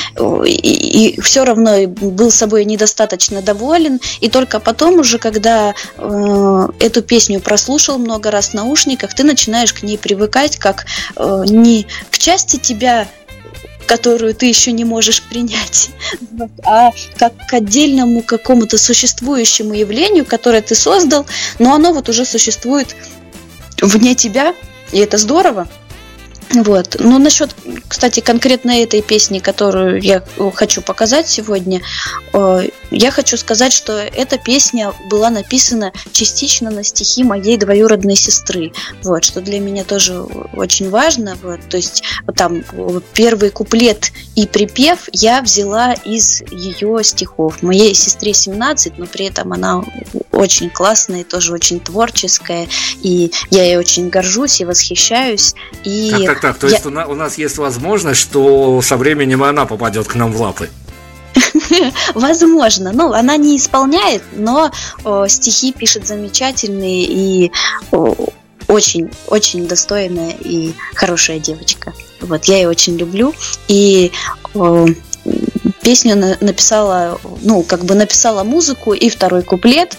[0.44, 4.00] и, и все равно был собой недостаточно доволен.
[4.20, 9.72] И только потом уже, когда э, эту песню прослушал много раз в наушниках, ты начинаешь
[9.72, 13.06] к ней привыкать, как э, не к части тебя
[13.88, 15.90] которую ты еще не можешь принять,
[16.64, 21.26] а как к отдельному какому-то существующему явлению, которое ты создал,
[21.58, 22.94] но оно вот уже существует
[23.80, 24.54] вне тебя,
[24.92, 25.66] и это здорово.
[26.54, 26.96] Вот.
[26.98, 27.54] Но насчет,
[27.88, 30.22] кстати, конкретно этой песни, которую я
[30.54, 31.82] хочу показать сегодня,
[32.32, 38.72] э, я хочу сказать, что эта песня была написана частично на стихи моей двоюродной сестры.
[39.02, 41.36] Вот, что для меня тоже очень важно.
[41.42, 42.02] Вот, то есть
[42.34, 42.64] там
[43.12, 47.62] первый куплет и припев я взяла из ее стихов.
[47.62, 49.82] Моей сестре 17, но при этом она
[50.32, 52.68] очень классная, тоже очень творческая,
[53.02, 55.54] и я ей очень горжусь и восхищаюсь.
[55.84, 56.58] И так, так, так.
[56.58, 56.74] То я...
[56.74, 60.40] есть у нас, у нас есть возможность, что со временем она попадет к нам в
[60.40, 60.68] лапы.
[62.14, 62.92] Возможно.
[62.92, 64.70] Ну, она не исполняет, но
[65.04, 67.52] о, стихи пишет замечательные и
[68.66, 71.92] очень, очень достойная и хорошая девочка.
[72.20, 73.34] Вот, я ее очень люблю.
[73.68, 74.12] И
[74.54, 74.86] о,
[75.82, 79.96] песню написала, ну, как бы написала музыку и второй куплет,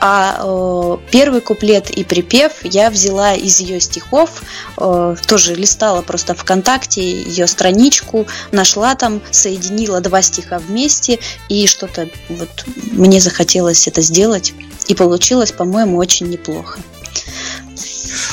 [0.00, 4.42] а э, первый куплет и припев я взяла из ее стихов,
[4.76, 11.18] э, тоже листала просто ВКонтакте ее страничку, нашла там, соединила два стиха вместе,
[11.48, 14.52] и что-то вот мне захотелось это сделать,
[14.86, 16.80] и получилось, по-моему, очень неплохо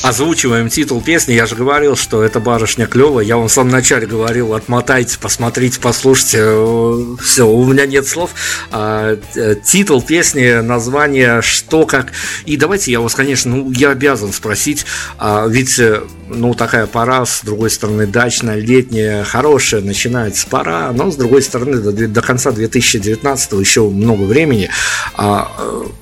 [0.03, 1.33] озвучиваем титул песни.
[1.33, 3.25] Я же говорил, что эта барышня клевая.
[3.25, 6.37] Я вам в самом начале говорил, отмотайте, посмотрите, послушайте.
[6.41, 8.31] Э, Все, у меня нет слов.
[8.71, 12.11] А, э, титул песни, название, что, как.
[12.45, 14.85] И давайте я вас, конечно, ну, я обязан спросить,
[15.17, 21.11] а, ведь э, ну, такая пора, с другой стороны, дачная, летняя, хорошая, начинается пора, но,
[21.11, 24.69] с другой стороны, до, до конца 2019 еще много времени.
[25.15, 25.51] А,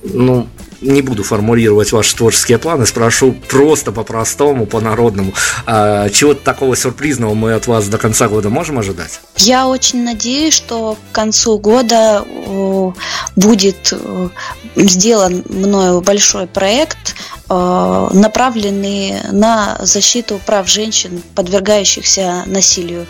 [0.04, 0.47] ну,
[0.82, 5.34] не буду формулировать ваши творческие планы, спрошу просто по-простому, по-народному.
[5.66, 9.20] А, чего-то такого сюрпризного мы от вас до конца года можем ожидать?
[9.38, 12.26] Я очень надеюсь, что к концу года
[13.36, 13.94] будет
[14.76, 17.16] сделан мною большой проект,
[17.48, 23.08] направленный на защиту прав женщин, подвергающихся насилию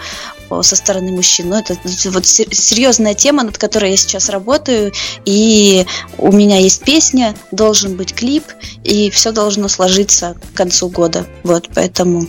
[0.62, 1.50] со стороны мужчин.
[1.50, 4.92] Но это вот серьезная тема, над которой я сейчас работаю,
[5.26, 5.86] и
[6.18, 8.44] у меня есть песня, должен быть клип,
[8.84, 11.26] и все должно сложиться к концу года.
[11.44, 12.28] Вот, поэтому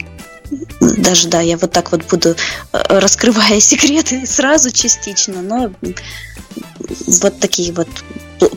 [0.80, 5.72] даже да, я вот так вот буду э, раскрывая секреты сразу частично, но
[7.22, 7.88] вот такие вот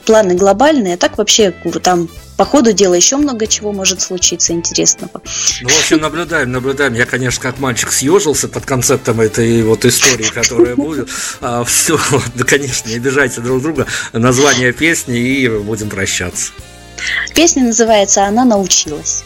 [0.06, 1.52] планы глобальные, а так вообще
[1.84, 5.22] там по ходу дела еще много чего может случиться интересного.
[5.62, 6.94] Ну, в общем, наблюдаем, наблюдаем.
[6.94, 11.10] Я, конечно, как мальчик съежился под концептом этой вот истории, которая будет.
[11.42, 12.00] А, все,
[12.36, 13.88] да, конечно, не обижайте друг друга.
[14.14, 16.52] Название песни и будем прощаться.
[17.36, 19.24] Песня называется «Она научилась»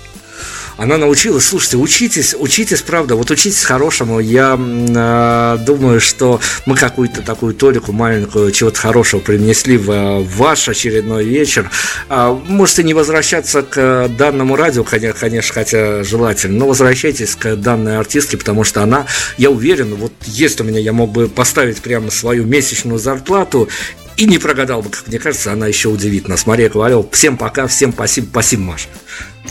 [0.77, 4.19] она научилась, слушайте, учитесь, учитесь, правда, вот учитесь хорошему.
[4.19, 10.69] Я э, думаю, что мы какую-то такую толику маленькую чего-то хорошего принесли в, в ваш
[10.69, 11.71] очередной вечер.
[12.09, 18.37] Э, можете не возвращаться к данному радио, конечно, хотя желательно, но возвращайтесь к данной артистке,
[18.37, 19.07] потому что она,
[19.37, 23.67] я уверен, вот если у меня я мог бы поставить прямо свою месячную зарплату
[24.15, 26.45] и не прогадал бы, как мне кажется, она еще удивит нас.
[26.45, 28.89] Мария Ковалева, всем пока, всем спасибо, спасибо, Маша.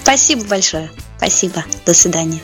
[0.02, 0.90] Спасибо большое.
[1.18, 1.64] Спасибо.
[1.84, 2.40] До свидания.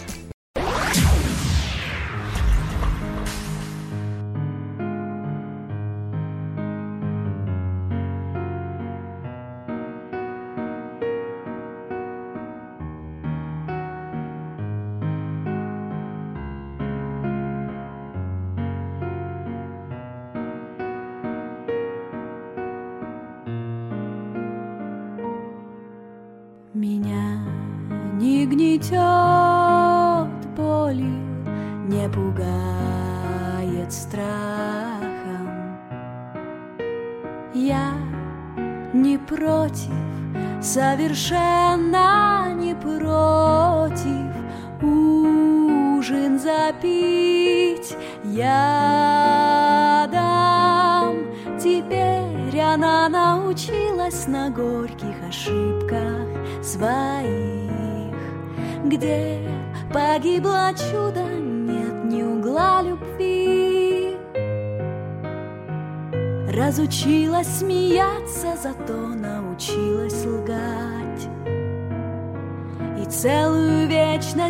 [41.15, 41.42] Совершенно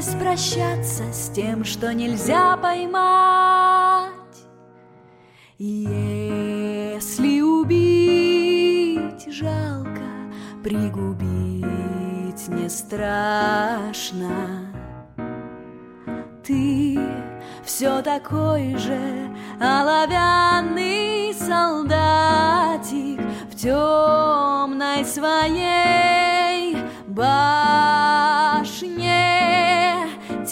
[0.03, 4.11] вечность прощаться с тем, что нельзя поймать
[5.59, 10.03] Если убить жалко,
[10.65, 14.31] пригубить не страшно
[16.45, 16.99] Ты
[17.65, 19.31] все такой же
[19.61, 26.77] оловянный солдатик в темной своей
[27.07, 28.03] башне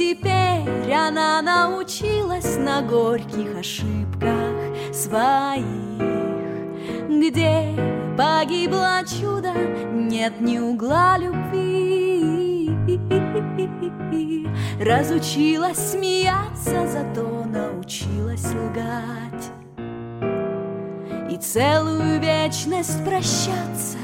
[0.01, 4.57] теперь она научилась на горьких ошибках
[4.95, 5.65] своих,
[7.07, 7.77] где
[8.17, 9.53] погибло чудо,
[9.93, 12.71] нет ни угла любви.
[14.81, 19.51] Разучилась смеяться, зато научилась лгать.
[21.31, 24.00] И целую вечность прощаться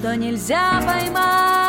[0.00, 1.59] что нельзя поймать.